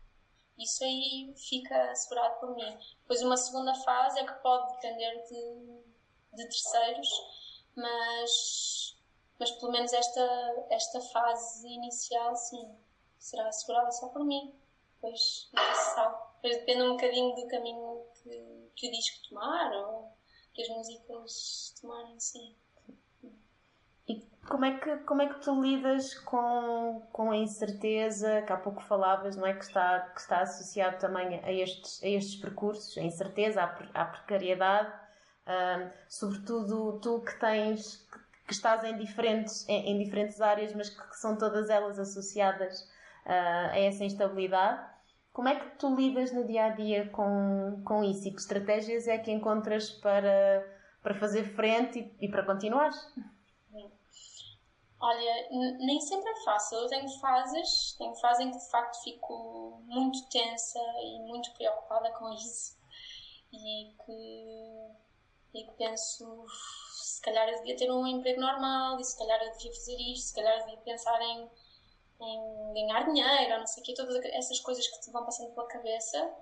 Isso 0.58 0.84
aí 0.84 1.34
fica 1.38 1.92
assegurado 1.92 2.40
por 2.40 2.56
mim. 2.56 2.78
Depois, 3.02 3.22
uma 3.22 3.38
segunda 3.38 3.74
fase 3.76 4.20
é 4.20 4.26
que 4.26 4.34
pode 4.42 4.74
depender 4.74 5.24
de, 5.28 6.38
de 6.38 6.44
terceiros, 6.44 7.10
mas, 7.76 8.98
mas 9.40 9.52
pelo 9.52 9.72
menos 9.72 9.94
esta, 9.94 10.66
esta 10.72 11.00
fase 11.02 11.68
inicial, 11.68 12.36
sim, 12.36 12.76
será 13.20 13.48
assegurada 13.48 13.92
só 13.92 14.08
por 14.10 14.26
mim. 14.26 14.54
Depois, 14.96 15.50
não 15.54 15.76
se 15.76 15.94
sabe. 15.94 16.28
Depende 16.42 16.84
um 16.84 16.92
bocadinho 16.94 17.36
do 17.36 17.48
caminho 17.48 18.06
que, 18.24 18.72
que 18.76 18.88
o 18.88 18.92
disco 18.92 19.30
tomar, 19.30 19.72
ou 19.74 20.12
que 20.54 20.64
as 20.64 20.70
músicas 20.70 21.76
tomarem, 21.80 22.20
sim. 22.20 22.56
Como 24.50 24.64
é 24.64 24.78
que, 24.78 24.98
como 25.00 25.22
é 25.22 25.28
que 25.28 25.42
tu 25.42 25.62
lidas 25.62 26.14
com, 26.20 27.06
com 27.12 27.32
a 27.32 27.36
incerteza 27.36 28.42
que 28.44 28.54
há 28.54 28.58
pouco 28.58 28.82
falavas, 28.82 29.36
não 29.36 29.46
é? 29.46 29.54
Que 29.54 29.66
está, 29.66 30.00
que 30.00 30.22
está 30.22 30.42
associado 30.42 30.98
também 31.00 31.40
a 31.44 31.52
estes, 31.52 32.02
a 32.02 32.08
estes 32.08 32.40
percursos, 32.40 32.98
a 32.98 33.02
incerteza, 33.02 33.62
à, 33.94 34.06
precariedade, 34.06 34.90
um, 35.48 35.90
sobretudo 36.08 37.00
tu 37.02 37.20
que 37.22 37.38
tens, 37.40 38.08
que 38.48 38.54
estás 38.54 38.86
em 38.86 38.98
diferentes, 38.98 39.68
em, 39.68 39.92
em 39.92 40.04
diferentes 40.04 40.40
áreas, 40.40 40.74
mas 40.74 40.90
que, 40.90 41.10
que, 41.10 41.18
são 41.18 41.38
todas 41.38 41.70
elas 41.70 42.00
associadas 42.00 42.82
uh, 43.26 43.72
a 43.72 43.80
essa 43.80 44.06
instabilidade. 44.06 44.82
Como 45.34 45.50
é 45.50 45.56
que 45.56 45.78
tu 45.78 45.94
lidas 45.94 46.32
no 46.32 46.48
dia 46.48 46.66
a 46.66 46.70
dia 46.70 47.10
com, 47.10 47.82
com 47.84 48.02
isso 48.02 48.28
e 48.28 48.32
que 48.32 48.40
estratégias 48.40 49.10
é 49.10 49.18
que 49.18 49.30
encontras 49.30 49.90
para, 49.90 50.66
para 51.04 51.14
fazer 51.16 51.44
frente 51.44 52.00
e, 52.00 52.26
e 52.28 52.32
para 52.32 52.44
continuar? 52.44 52.92
Olha, 55.00 55.48
nem 55.80 56.02
sempre 56.02 56.30
é 56.30 56.44
fácil. 56.44 56.80
Eu 56.80 56.88
tenho 56.88 57.10
fases, 57.20 57.94
tenho 57.98 58.16
fases 58.16 58.46
em 58.46 58.52
que 58.52 58.58
de 58.58 58.70
facto 58.70 59.04
fico 59.04 59.82
muito 59.86 60.28
tensa 60.30 60.80
e 61.04 61.20
muito 61.22 61.54
preocupada 61.54 62.12
com 62.14 62.30
isso. 62.34 62.76
E 63.54 63.94
que, 64.06 65.60
e 65.60 65.64
que 65.64 65.72
penso 65.78 66.46
se 66.48 67.22
calhar 67.22 67.48
eu 67.50 67.58
devia 67.58 67.78
ter 67.78 67.92
um 67.92 68.06
emprego 68.06 68.42
normal 68.42 69.00
e 69.00 69.04
se 69.04 69.18
calhar 69.18 69.42
eu 69.44 69.52
devia 69.54 69.74
fazer 69.74 69.98
isto, 69.98 70.28
se 70.28 70.36
calhar 70.36 70.60
eu 70.60 70.66
devia 70.66 70.82
pensar 70.82 71.22
em 71.22 71.50
em 72.20 72.74
ganhar 72.74 73.06
dinheiro, 73.06 73.60
não 73.60 73.68
sei 73.68 73.82
o 73.84 73.86
quê, 73.86 73.94
todas 73.94 74.16
essas 74.26 74.60
coisas 74.60 74.88
que 74.88 75.02
te 75.02 75.12
vão 75.12 75.24
passando 75.24 75.54
pela 75.54 75.68
cabeça. 75.68 76.34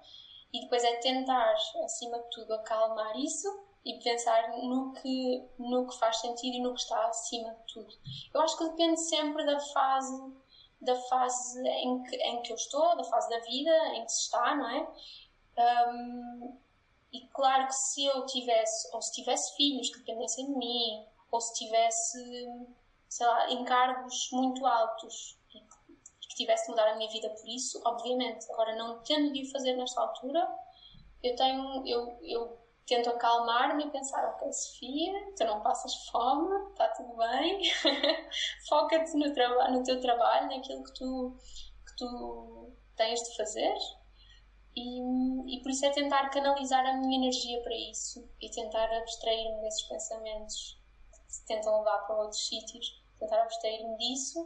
E 0.54 0.62
depois 0.62 0.84
é 0.84 0.96
tentar, 0.98 1.54
acima 1.84 2.18
de 2.18 2.30
tudo, 2.30 2.54
acalmar 2.54 3.18
isso 3.18 3.65
e 3.86 4.00
pensar 4.00 4.50
no 4.64 4.94
que, 4.94 5.48
no 5.60 5.88
que 5.88 5.98
faz 6.00 6.18
sentido 6.18 6.56
e 6.56 6.62
no 6.62 6.74
que 6.74 6.82
está 6.82 7.06
acima 7.06 7.54
de 7.54 7.74
tudo. 7.74 7.94
Eu 8.34 8.42
acho 8.42 8.58
que 8.58 8.64
depende 8.70 9.00
sempre 9.00 9.46
da 9.46 9.60
fase 9.60 10.34
da 10.82 10.96
fase 11.04 11.68
em 11.68 12.04
que, 12.04 12.16
em 12.16 12.42
que 12.42 12.52
eu 12.52 12.56
estou, 12.56 12.96
da 12.96 13.04
fase 13.04 13.30
da 13.30 13.40
vida 13.40 13.88
em 13.96 14.06
que 14.06 14.12
se 14.12 14.24
está, 14.24 14.56
não 14.56 14.70
é? 14.70 14.88
Um, 15.58 16.58
e 17.12 17.28
claro 17.28 17.68
que 17.68 17.74
se 17.74 18.06
eu 18.06 18.26
tivesse, 18.26 18.94
ou 18.94 19.02
se 19.02 19.14
tivesse 19.14 19.56
filhos 19.56 19.90
que 19.90 20.00
dependessem 20.00 20.46
de 20.46 20.58
mim, 20.58 21.06
ou 21.32 21.40
se 21.40 21.54
tivesse, 21.56 22.48
sei 23.10 23.26
lá, 23.26 23.52
encargos 23.52 24.30
muito 24.32 24.66
altos 24.66 25.38
que 25.50 26.36
tivesse 26.36 26.66
de 26.66 26.72
mudar 26.72 26.90
a 26.90 26.96
minha 26.98 27.10
vida 27.10 27.30
por 27.30 27.48
isso, 27.48 27.82
obviamente. 27.86 28.46
Agora, 28.52 28.76
não 28.76 29.02
tendo 29.04 29.32
de 29.32 29.44
o 29.44 29.52
fazer 29.52 29.76
nesta 29.76 30.02
altura, 30.02 30.46
eu 31.24 31.36
tenho, 31.36 31.88
eu, 31.88 32.20
eu 32.22 32.65
tento 32.86 33.10
acalmar-me 33.10 33.86
e 33.86 33.90
pensar, 33.90 34.30
ok, 34.30 34.52
Sofia, 34.52 35.34
tu 35.36 35.44
não 35.46 35.62
passas 35.62 36.08
fome, 36.10 36.72
está 36.72 36.88
tudo 36.90 37.16
bem, 37.16 37.62
foca-te 38.70 39.14
no, 39.18 39.28
no 39.72 39.84
teu 39.84 40.00
trabalho, 40.00 40.48
naquilo 40.48 40.84
que 40.84 40.94
tu, 40.94 41.36
que 41.88 41.96
tu 41.98 42.72
tens 42.96 43.22
de 43.22 43.36
fazer. 43.36 43.76
E, 44.76 45.56
e 45.56 45.62
por 45.62 45.72
isso 45.72 45.86
é 45.86 45.90
tentar 45.92 46.30
canalizar 46.30 46.86
a 46.86 46.98
minha 46.98 47.18
energia 47.18 47.62
para 47.64 47.76
isso 47.76 48.30
e 48.42 48.52
tentar 48.52 48.92
abstrair-me 48.98 49.62
desses 49.62 49.84
pensamentos 49.84 50.80
que 51.12 51.28
te 51.28 51.46
tentam 51.46 51.80
levar 51.80 52.00
para 52.00 52.18
outros 52.18 52.46
sítios, 52.46 53.02
tentar 53.18 53.42
abstrair-me 53.42 53.98
disso 53.98 54.46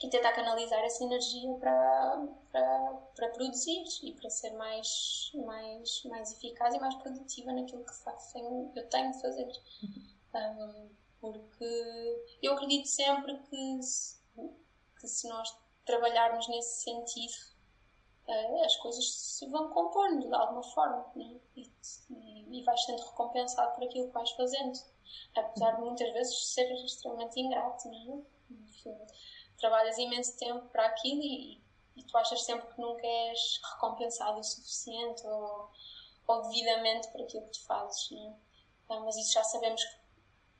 e 0.00 0.08
tentar 0.08 0.32
canalizar 0.32 0.78
essa 0.84 1.02
energia 1.02 1.52
para, 1.54 2.28
para, 2.52 3.28
produzir 3.30 3.82
e 4.04 4.12
para 4.12 4.30
ser 4.30 4.52
mais, 4.52 5.32
mais, 5.34 6.04
mais 6.04 6.32
eficaz 6.32 6.74
e 6.74 6.78
mais 6.78 6.94
produtiva 6.96 7.52
naquilo 7.52 7.84
que 7.84 7.94
faço, 7.94 8.38
eu 8.76 8.88
tenho 8.88 9.10
de 9.10 9.20
fazer. 9.20 9.50
Um, 10.34 10.88
porque 11.20 12.24
eu 12.42 12.52
acredito 12.52 12.86
sempre 12.86 13.36
que 13.38 13.82
se, 13.82 14.20
que 15.00 15.08
se 15.08 15.28
nós 15.28 15.56
trabalharmos 15.84 16.46
nesse 16.48 16.84
sentido, 16.84 17.34
uh, 18.28 18.64
as 18.64 18.76
coisas 18.76 19.10
se 19.10 19.46
vão 19.46 19.68
compondo 19.70 20.28
de 20.28 20.34
alguma 20.34 20.62
forma 20.62 21.10
né? 21.16 21.40
e, 21.56 21.72
e, 22.10 22.60
e 22.60 22.62
vais 22.62 22.84
sendo 22.84 23.02
recompensado 23.02 23.74
por 23.74 23.84
aquilo 23.84 24.06
que 24.06 24.14
vais 24.14 24.30
fazendo, 24.32 24.78
apesar 25.34 25.72
de 25.72 25.80
muitas 25.80 26.12
vezes 26.12 26.52
ser 26.52 26.70
extremamente 26.84 27.40
ingrato. 27.40 27.88
Não 27.88 28.18
é? 28.18 28.38
Trabalhas 29.58 29.98
imenso 29.98 30.36
tempo 30.38 30.68
para 30.68 30.86
aquilo 30.86 31.22
e, 31.22 31.60
e 31.96 32.04
tu 32.04 32.16
achas 32.16 32.42
sempre 32.44 32.66
que 32.72 32.80
nunca 32.80 33.06
és 33.06 33.60
recompensado 33.72 34.38
o 34.38 34.44
suficiente 34.44 35.26
ou, 35.26 35.70
ou 36.26 36.42
devidamente 36.42 37.08
por 37.08 37.22
aquilo 37.22 37.44
que 37.44 37.58
tu 37.58 37.66
fazes, 37.66 38.10
né? 38.10 38.34
Então, 38.84 39.04
mas 39.04 39.16
isso 39.16 39.32
já 39.32 39.44
sabemos 39.44 39.84
que, 39.84 39.96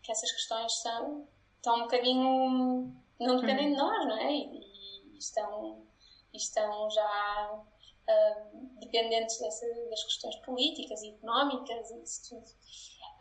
que, 0.02 0.12
essas 0.12 0.30
questões 0.32 0.72
são, 0.80 1.26
estão 1.56 1.76
um 1.76 1.82
bocadinho. 1.82 2.94
não 3.18 3.40
dependem 3.40 3.72
de 3.72 3.80
uhum. 3.80 3.86
nós, 3.86 4.06
não 4.06 4.16
é? 4.16 4.32
E, 4.32 5.14
e 5.14 5.18
estão, 5.18 5.86
estão 6.34 6.90
já 6.90 7.52
uh, 7.54 8.78
dependentes 8.80 9.38
dessa, 9.38 9.66
das 9.88 10.04
questões 10.04 10.36
políticas 10.44 11.02
e 11.02 11.10
económicas 11.10 11.90
e 11.90 12.02
isso 12.02 12.28
tudo. 12.28 12.46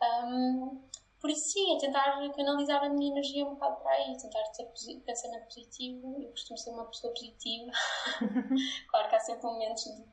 Um, 0.02 0.88
por 1.20 1.30
isso, 1.30 1.50
sim, 1.50 1.74
é 1.74 1.78
tentar 1.78 2.16
canalizar 2.32 2.84
a 2.84 2.88
minha 2.88 3.10
energia 3.10 3.44
um 3.44 3.54
bocado 3.54 3.82
para 3.82 3.92
aí, 3.92 4.16
tentar 4.18 4.42
ter 4.50 4.64
pensamento 5.04 5.44
positivo. 5.46 6.22
Eu 6.22 6.30
costumo 6.30 6.56
ser 6.56 6.70
uma 6.70 6.86
pessoa 6.86 7.12
positiva. 7.12 7.72
claro 8.88 9.08
que 9.08 9.16
há 9.16 9.20
sempre 9.20 9.46
momentos 9.46 9.84
de 9.84 10.04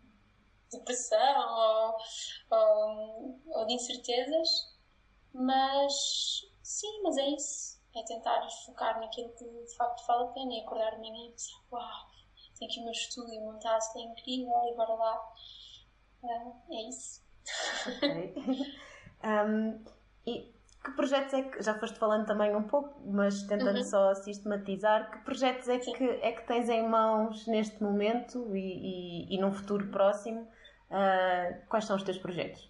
depressão 0.72 1.98
ou, 2.50 2.58
ou, 2.58 3.40
ou 3.46 3.66
de 3.68 3.74
incertezas, 3.74 4.76
mas 5.32 5.94
sim, 6.64 7.02
mas 7.04 7.18
é 7.18 7.28
isso. 7.28 7.76
É 7.96 8.04
tentar 8.04 8.46
focar 8.66 9.00
naquilo 9.00 9.30
que 9.36 9.46
de 9.46 9.76
facto 9.78 10.06
vale 10.08 10.24
a 10.24 10.28
pena 10.34 10.54
e 10.54 10.62
acordar 10.62 10.96
de 10.96 10.98
manhã 10.98 11.28
e 11.28 11.32
pensar: 11.32 11.62
uau, 11.72 12.10
tenho 12.58 12.72
aqui 12.72 12.80
o 12.80 12.84
meu 12.84 12.92
estúdio 12.92 13.42
montado, 13.42 13.78
está 13.78 14.00
incrível, 14.00 14.62
e 14.66 14.76
bora 14.76 14.94
lá. 14.96 15.34
Uh, 16.24 16.74
é 16.74 16.90
isso. 16.90 17.24
Ok. 17.88 18.34
um, 19.24 19.86
e 20.26 20.55
que 20.86 20.92
projetos 20.92 21.34
é 21.34 21.42
que, 21.42 21.64
já 21.64 21.74
foste 21.80 21.98
falando 21.98 22.28
também 22.28 22.56
um 22.56 22.62
pouco, 22.62 23.02
mas 23.08 23.42
tentando 23.44 23.80
uhum. 23.80 23.84
só 23.84 24.14
sistematizar, 24.14 25.10
que 25.10 25.18
projetos 25.26 25.68
é 25.68 25.80
que, 25.80 26.04
é 26.04 26.32
que 26.32 26.46
tens 26.46 26.70
em 26.70 26.88
mãos 26.88 27.48
neste 27.48 27.82
momento 27.82 28.56
e, 28.56 28.60
e, 28.60 29.36
e 29.36 29.38
num 29.40 29.52
futuro 29.52 29.90
próximo? 29.90 30.42
Uh, 30.92 31.68
quais 31.68 31.86
são 31.86 31.96
os 31.96 32.04
teus 32.04 32.20
projetos? 32.20 32.70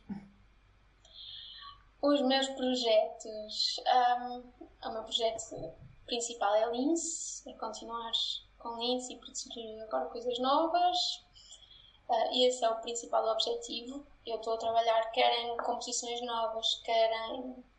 Os 2.01 2.21
meus 2.21 2.47
projetos. 2.47 3.81
Um, 4.21 4.43
o 4.87 4.93
meu 4.93 5.03
projeto 5.03 5.73
principal 6.05 6.55
é 6.55 6.71
Lince, 6.71 7.49
é 7.49 7.53
continuar 7.53 8.11
com 8.57 8.79
Lince 8.79 9.13
e 9.13 9.17
produzir 9.17 9.81
agora 9.81 10.05
coisas 10.05 10.39
novas. 10.39 10.97
Uh, 12.07 12.45
esse 12.45 12.63
é 12.63 12.69
o 12.69 12.75
principal 12.75 13.27
objetivo. 13.27 14.07
Eu 14.25 14.37
estou 14.37 14.53
a 14.53 14.57
trabalhar 14.57 15.11
quer 15.11 15.31
em 15.39 15.57
composições 15.57 16.21
novas, 16.21 16.81
quer 16.85 17.11
em 17.33 17.74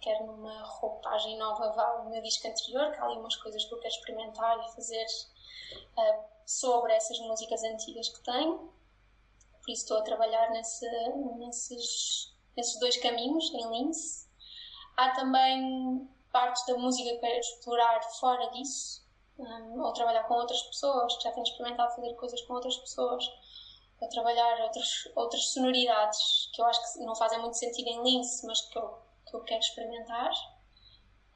quer 0.00 0.24
numa 0.24 0.62
roupagem 0.62 1.36
nova 1.38 1.70
vá 1.72 2.04
meu 2.04 2.22
disco 2.22 2.48
anterior, 2.48 2.90
que 2.92 2.98
há 2.98 3.04
ali 3.04 3.18
umas 3.18 3.36
coisas 3.36 3.64
que 3.64 3.74
eu 3.74 3.78
quero 3.78 3.94
experimentar 3.94 4.58
e 4.66 4.72
fazer 4.72 5.06
uh, 5.98 6.24
sobre 6.46 6.92
essas 6.92 7.18
músicas 7.20 7.62
antigas 7.62 8.08
que 8.08 8.20
tenho. 8.22 8.72
Por 9.62 9.70
isso 9.70 9.82
estou 9.82 9.98
a 9.98 10.02
trabalhar 10.02 10.50
nesse, 10.50 10.88
nesses, 11.36 12.34
nesses 12.56 12.78
dois 12.80 12.96
caminhos, 12.96 13.52
em 13.52 13.70
Lince. 13.70 14.28
Há 14.96 15.10
também 15.10 16.08
partes 16.32 16.64
da 16.66 16.76
música 16.76 17.10
que 17.10 17.18
quero 17.18 17.38
explorar 17.38 18.02
fora 18.18 18.50
disso, 18.50 19.04
um, 19.38 19.82
ou 19.82 19.92
trabalhar 19.92 20.24
com 20.24 20.34
outras 20.34 20.62
pessoas, 20.62 21.16
que 21.16 21.24
já 21.24 21.32
tenho 21.32 21.44
experimentado 21.44 21.94
fazer 21.94 22.14
coisas 22.14 22.40
com 22.42 22.54
outras 22.54 22.76
pessoas, 22.78 23.24
ou 24.00 24.08
trabalhar 24.08 24.62
outras, 24.62 25.08
outras 25.14 25.48
sonoridades 25.50 26.50
que 26.54 26.60
eu 26.60 26.66
acho 26.66 26.92
que 26.92 27.00
não 27.00 27.14
fazem 27.14 27.38
muito 27.40 27.56
sentido 27.56 27.88
em 27.88 28.02
Lince, 28.02 28.46
mas 28.46 28.60
que 28.62 28.78
eu 28.78 28.98
que 29.30 29.36
eu 29.36 29.44
quero 29.44 29.60
experimentar. 29.60 30.30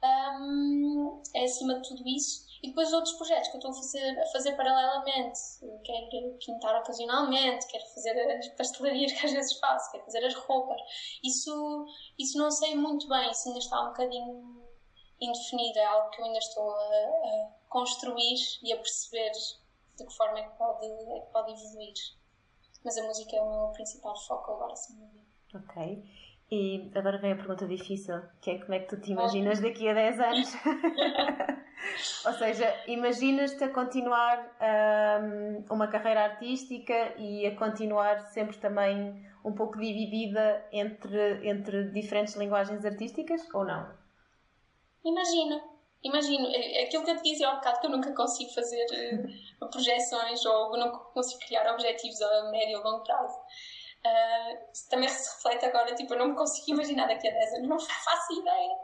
Um, 0.03 1.21
é 1.33 1.45
acima 1.45 1.79
de 1.79 1.87
tudo 1.87 2.07
isso. 2.07 2.45
E 2.61 2.69
depois 2.69 2.91
outros 2.93 3.13
projetos 3.13 3.49
que 3.49 3.55
eu 3.55 3.59
estou 3.59 3.71
a 3.71 3.75
fazer, 3.75 4.19
a 4.19 4.25
fazer 4.27 4.55
paralelamente. 4.55 5.39
quero 5.83 6.37
pintar 6.43 6.79
ocasionalmente, 6.79 7.67
quero 7.67 7.85
fazer 7.93 8.19
as 8.37 8.47
pastelarias 8.49 9.11
que 9.11 9.25
às 9.25 9.31
vezes 9.31 9.59
faço, 9.59 9.91
quero 9.91 10.03
fazer 10.03 10.25
as 10.25 10.33
roupas. 10.33 10.81
Isso, 11.23 11.85
isso 12.17 12.37
não 12.37 12.49
sei 12.51 12.75
muito 12.75 13.07
bem, 13.07 13.29
isso 13.29 13.47
ainda 13.47 13.59
está 13.59 13.81
um 13.81 13.87
bocadinho 13.87 14.65
indefinido. 15.21 15.79
É 15.79 15.85
algo 15.85 16.09
que 16.09 16.21
eu 16.21 16.25
ainda 16.25 16.39
estou 16.39 16.71
a, 16.71 16.75
a 16.75 17.49
construir 17.69 18.37
e 18.63 18.73
a 18.73 18.77
perceber 18.77 19.31
de 19.97 20.05
que 20.05 20.13
forma 20.15 20.39
é 20.39 20.43
que 20.43 20.57
pode, 20.57 20.85
é 20.85 21.19
que 21.19 21.31
pode 21.31 21.51
evoluir. 21.51 21.93
Mas 22.83 22.97
a 22.97 23.03
música 23.03 23.35
é 23.35 23.41
o 23.41 23.49
meu 23.49 23.71
principal 23.73 24.15
foco 24.15 24.51
agora, 24.51 24.75
sem 24.75 24.95
dúvida. 24.95 25.25
Ok. 25.55 26.03
E 26.51 26.91
agora 26.93 27.17
vem 27.17 27.31
a 27.31 27.35
pergunta 27.35 27.65
difícil, 27.65 28.21
que 28.39 28.51
é 28.51 28.59
como 28.59 28.73
é 28.75 28.79
que 28.79 28.87
tu 28.87 29.01
te 29.01 29.11
imaginas 29.11 29.59
daqui 29.59 29.89
a 29.89 29.93
10 29.93 30.19
anos? 30.19 30.53
Ou 32.25 32.33
seja, 32.33 32.83
imaginas-te 32.87 33.63
a 33.63 33.69
continuar 33.69 34.55
um, 35.21 35.73
uma 35.73 35.87
carreira 35.87 36.23
artística 36.23 37.15
e 37.17 37.47
a 37.47 37.55
continuar 37.55 38.19
sempre 38.27 38.57
também 38.57 39.25
um 39.43 39.53
pouco 39.53 39.79
dividida 39.79 40.65
entre, 40.71 41.47
entre 41.47 41.91
diferentes 41.91 42.35
linguagens 42.35 42.83
artísticas 42.85 43.41
ou 43.53 43.63
não? 43.63 43.87
Imagino, 45.03 45.61
imagino. 46.03 46.47
É, 46.47 46.81
é 46.81 46.85
aquilo 46.85 47.03
que 47.03 47.11
eu 47.11 47.17
te 47.17 47.23
dizia 47.23 47.49
há 47.49 47.55
bocado, 47.55 47.79
que 47.79 47.85
eu 47.85 47.91
nunca 47.91 48.11
consigo 48.13 48.51
fazer 48.51 48.85
uh, 49.61 49.67
projeções 49.69 50.43
ou 50.45 50.77
nunca 50.77 50.97
consigo 51.13 51.39
criar 51.41 51.71
objetivos 51.71 52.21
a 52.21 52.49
médio 52.49 52.79
ou 52.79 52.83
longo 52.83 53.03
prazo. 53.03 53.37
Uh, 54.05 54.89
também 54.89 55.09
se 55.09 55.35
reflete 55.35 55.65
agora, 55.65 55.95
tipo, 55.95 56.13
eu 56.13 56.19
não 56.19 56.27
me 56.27 56.35
consigo 56.35 56.71
imaginar 56.71 57.07
daqui 57.07 57.27
a 57.27 57.31
10 57.31 57.53
anos, 57.55 57.69
não 57.69 57.79
faço 57.79 58.39
ideia. 58.39 58.77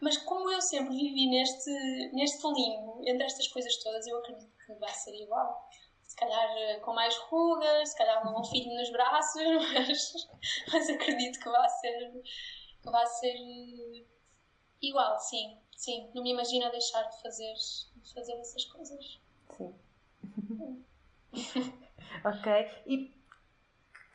Mas 0.00 0.16
como 0.18 0.50
eu 0.50 0.60
sempre 0.60 0.94
vivi 0.94 1.28
neste, 1.28 1.70
neste 2.12 2.46
limbo, 2.48 3.00
entre 3.06 3.24
estas 3.24 3.46
coisas 3.48 3.74
todas, 3.82 4.06
eu 4.06 4.18
acredito 4.18 4.52
que 4.66 4.74
vai 4.74 4.92
ser 4.92 5.14
igual. 5.14 5.68
Se 6.02 6.16
calhar 6.16 6.50
ah, 6.50 6.80
com 6.80 6.92
mais 6.92 7.16
rugas, 7.16 7.90
se 7.90 7.96
calhar 7.96 8.20
com 8.22 8.40
um 8.40 8.44
filho 8.44 8.74
nos 8.74 8.90
braços, 8.90 9.42
mas, 9.72 10.12
mas 10.72 10.90
acredito 10.90 11.38
que 11.38 11.48
vai 11.48 11.68
ser, 11.68 12.22
que 12.82 12.90
vai 12.90 13.06
ser 13.06 13.36
igual, 14.82 15.18
sim. 15.20 15.56
Sim, 15.76 16.10
não 16.14 16.22
me 16.22 16.32
imagino 16.32 16.70
deixar 16.70 17.02
de 17.02 17.22
fazer, 17.22 17.54
de 17.96 18.14
fazer 18.14 18.32
essas 18.40 18.64
coisas. 18.64 19.20
Sim. 19.56 19.74
ok. 22.24 22.82
E 22.86 23.14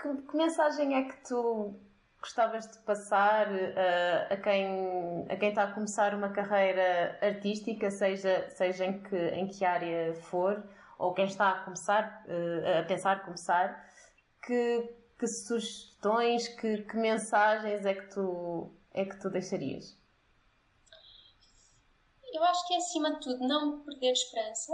que, 0.01 0.21
que, 0.23 0.35
mensagem 0.35 0.95
é 0.95 1.03
que 1.03 1.27
tu 1.27 1.79
gostavas 2.19 2.67
de 2.71 2.79
passar 2.79 3.47
uh, 3.51 4.33
a, 4.33 4.37
quem, 4.37 5.27
a 5.29 5.35
quem 5.35 5.49
está 5.49 5.63
a 5.63 5.73
começar 5.73 6.13
uma 6.15 6.29
carreira 6.29 7.17
artística, 7.21 7.89
seja, 7.91 8.49
seja 8.49 8.85
em, 8.85 9.01
que, 9.03 9.15
em 9.15 9.47
que 9.47 9.63
área 9.63 10.13
for, 10.13 10.63
ou 10.97 11.13
quem 11.13 11.25
está 11.25 11.49
a 11.51 11.63
começar, 11.63 12.23
uh, 12.27 12.79
a 12.79 12.83
pensar 12.83 13.23
começar, 13.23 13.87
que, 14.43 14.95
que 15.19 15.27
sugestões, 15.27 16.47
que, 16.47 16.83
que, 16.83 16.97
mensagens 16.97 17.85
é 17.85 17.93
que, 17.93 18.09
tu, 18.13 18.71
é 18.93 19.05
que 19.05 19.19
tu 19.19 19.29
deixarias? 19.29 19.97
Eu 22.33 22.43
acho 22.43 22.67
que 22.67 22.73
é 22.73 22.77
acima 22.77 23.13
de 23.13 23.19
tudo 23.19 23.47
não 23.47 23.81
perder 23.81 24.13
esperança 24.13 24.73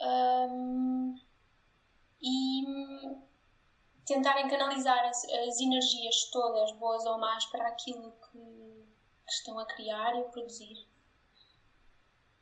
um, 0.00 1.14
e 2.20 3.27
tentarem 4.08 4.48
canalizar 4.48 5.06
as, 5.06 5.24
as, 5.24 5.60
energias 5.60 6.24
todas, 6.32 6.72
boas 6.72 7.04
ou 7.04 7.18
más, 7.18 7.44
para 7.46 7.68
aquilo 7.68 8.10
que, 8.12 8.38
que 8.38 9.32
estão 9.32 9.58
a 9.58 9.66
criar 9.66 10.16
e 10.16 10.20
a 10.20 10.24
produzir. 10.24 10.86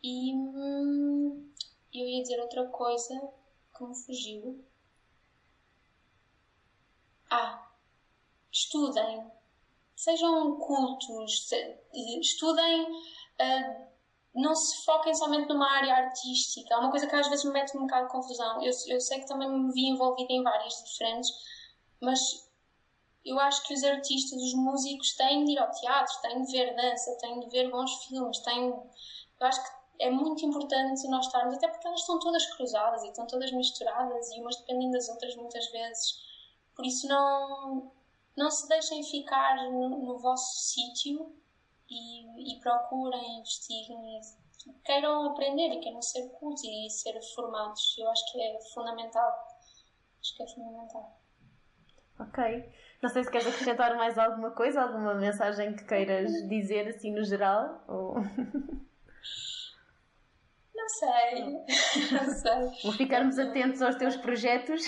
E 0.03 0.33
hum, 0.33 1.53
eu 1.93 2.07
ia 2.07 2.23
dizer 2.23 2.41
outra 2.41 2.67
coisa 2.69 3.21
que 3.77 3.85
me 3.85 3.95
fugiu. 3.95 4.65
Ah, 7.29 7.69
estudem. 8.53 9.31
Sejam 9.97 10.57
cultos, 10.59 11.51
estudem. 12.21 12.85
Uh, 12.85 13.87
não 14.37 14.55
se 14.55 14.85
foquem 14.85 15.15
somente 15.15 15.49
numa 15.49 15.69
área 15.69 15.95
artística. 15.95 16.75
É 16.75 16.77
uma 16.77 16.91
coisa 16.91 17.07
que 17.07 17.17
às 17.17 17.29
vezes 17.29 17.45
me 17.47 17.53
mete 17.53 17.77
um 17.77 17.81
bocado 17.83 18.07
de 18.07 18.13
confusão. 18.13 18.63
Eu, 18.63 18.73
eu 18.89 19.01
sei 19.01 19.21
que 19.21 19.27
também 19.27 19.51
me 19.51 19.73
vi 19.73 19.89
envolvida 19.89 20.33
em 20.33 20.43
várias 20.43 20.75
diferentes, 20.85 21.31
mas 22.01 22.47
eu 23.25 23.39
acho 23.41 23.67
que 23.67 23.75
os 23.75 23.83
artistas, 23.83 24.41
os 24.41 24.55
músicos 24.55 25.15
têm 25.15 25.45
de 25.45 25.53
ir 25.53 25.59
ao 25.59 25.71
teatro, 25.71 26.21
têm 26.23 26.43
de 26.43 26.53
ver 26.53 26.77
dança, 26.77 27.17
têm 27.19 27.41
de 27.41 27.49
ver 27.51 27.71
bons 27.71 27.93
filmes, 28.05 28.39
têm... 28.41 28.69
Eu 28.69 29.47
acho 29.47 29.63
que 29.63 29.77
é 29.99 30.11
muito 30.11 30.45
importante 30.45 31.09
nós 31.09 31.27
estarmos, 31.27 31.57
até 31.57 31.69
porque 31.69 31.87
elas 31.87 32.01
estão 32.01 32.19
todas 32.19 32.47
cruzadas 32.55 33.03
e 33.03 33.09
estão 33.09 33.27
todas 33.27 33.51
misturadas 33.53 34.31
e 34.31 34.41
umas 34.41 34.57
dependem 34.57 34.91
das 34.91 35.09
outras 35.09 35.35
muitas 35.37 35.67
vezes. 35.71 36.21
Por 36.75 36.85
isso 36.85 37.09
não, 37.09 37.91
não 38.37 38.51
se 38.51 38.69
deixem 38.69 39.03
ficar 39.03 39.57
no, 39.71 39.89
no 39.89 40.19
vosso 40.19 40.71
sítio 40.71 41.35
e, 41.89 42.53
e 42.53 42.61
procurem, 42.61 43.39
investiguem 43.39 44.21
e 44.67 44.73
queiram 44.85 45.31
aprender 45.31 45.73
e 45.73 45.81
queiram 45.81 46.03
ser 46.03 46.29
cultos 46.31 46.63
e 46.65 46.91
ser 46.91 47.21
formados. 47.35 47.97
Eu 47.99 48.09
acho 48.11 48.33
que 48.33 48.41
é 48.41 48.61
fundamental. 48.75 49.33
Acho 50.21 50.37
que 50.37 50.43
é 50.43 50.47
fundamental. 50.47 51.26
Ok. 52.19 52.65
Não 53.03 53.11
sei 53.11 53.25
se 53.25 53.31
queres 53.31 53.47
acrescentar 53.47 53.95
mais 53.97 54.19
alguma 54.19 54.51
coisa, 54.51 54.83
alguma 54.83 55.15
mensagem 55.15 55.75
que 55.75 55.85
queiras 55.85 56.31
dizer 56.49 56.89
assim 56.89 57.13
no 57.13 57.25
geral? 57.25 57.85
Ou... 57.87 58.17
Não 60.75 60.89
sei. 60.89 61.43
Não 62.13 62.25
sei. 62.35 62.83
Vou 62.83 62.93
ficarmos 62.93 63.39
atentos 63.39 63.83
aos 63.83 63.97
teus 63.97 64.17
projetos. 64.17 64.83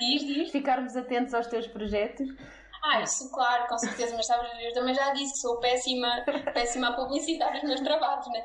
Diz, 0.00 0.26
diz. 0.26 0.50
Ficarmos 0.50 0.96
atentos 0.96 1.32
aos 1.32 1.46
teus 1.46 1.66
projetos. 1.66 2.28
Ah, 2.88 3.02
isso, 3.02 3.28
claro, 3.32 3.66
com 3.66 3.76
certeza, 3.78 4.14
mas 4.14 4.26
sabes, 4.26 4.48
eu 4.60 4.72
também 4.72 4.94
já 4.94 5.12
disse 5.12 5.32
que 5.32 5.40
sou 5.40 5.58
péssima, 5.58 6.24
péssima 6.54 6.88
a 6.90 6.92
publicitar 6.92 7.56
os 7.56 7.62
meus 7.64 7.80
trabalhos, 7.80 8.28
né? 8.28 8.44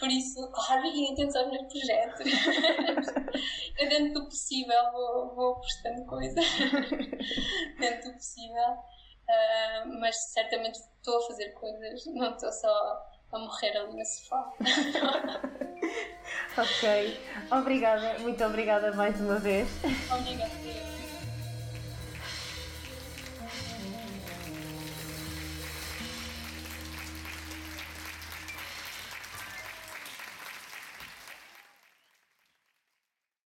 Por 0.00 0.08
isso, 0.08 0.50
claro, 0.52 0.80
fiquem 0.80 1.12
atentos 1.12 1.36
aos 1.36 1.50
meus 1.50 1.70
projetos. 1.70 2.24
dentro 3.76 4.14
do 4.14 4.24
possível 4.24 4.90
vou, 4.90 5.34
vou 5.34 5.54
postando 5.56 6.06
coisa. 6.06 6.40
dentro 7.78 8.10
do 8.10 8.14
possível. 8.14 8.70
uh, 8.70 10.00
mas 10.00 10.16
certamente 10.32 10.76
estou 10.76 11.18
a 11.18 11.26
fazer 11.26 11.50
coisas, 11.50 12.06
não 12.06 12.32
estou 12.32 12.50
só 12.52 13.02
a 13.32 13.38
morrer 13.38 13.76
ali 13.76 13.96
no 13.98 14.06
sofá. 14.06 14.50
ok, 16.56 17.20
obrigada, 17.50 18.18
muito 18.20 18.42
obrigada 18.44 18.92
mais 18.92 19.20
uma 19.20 19.38
vez. 19.38 19.68
Obrigada. 20.10 20.93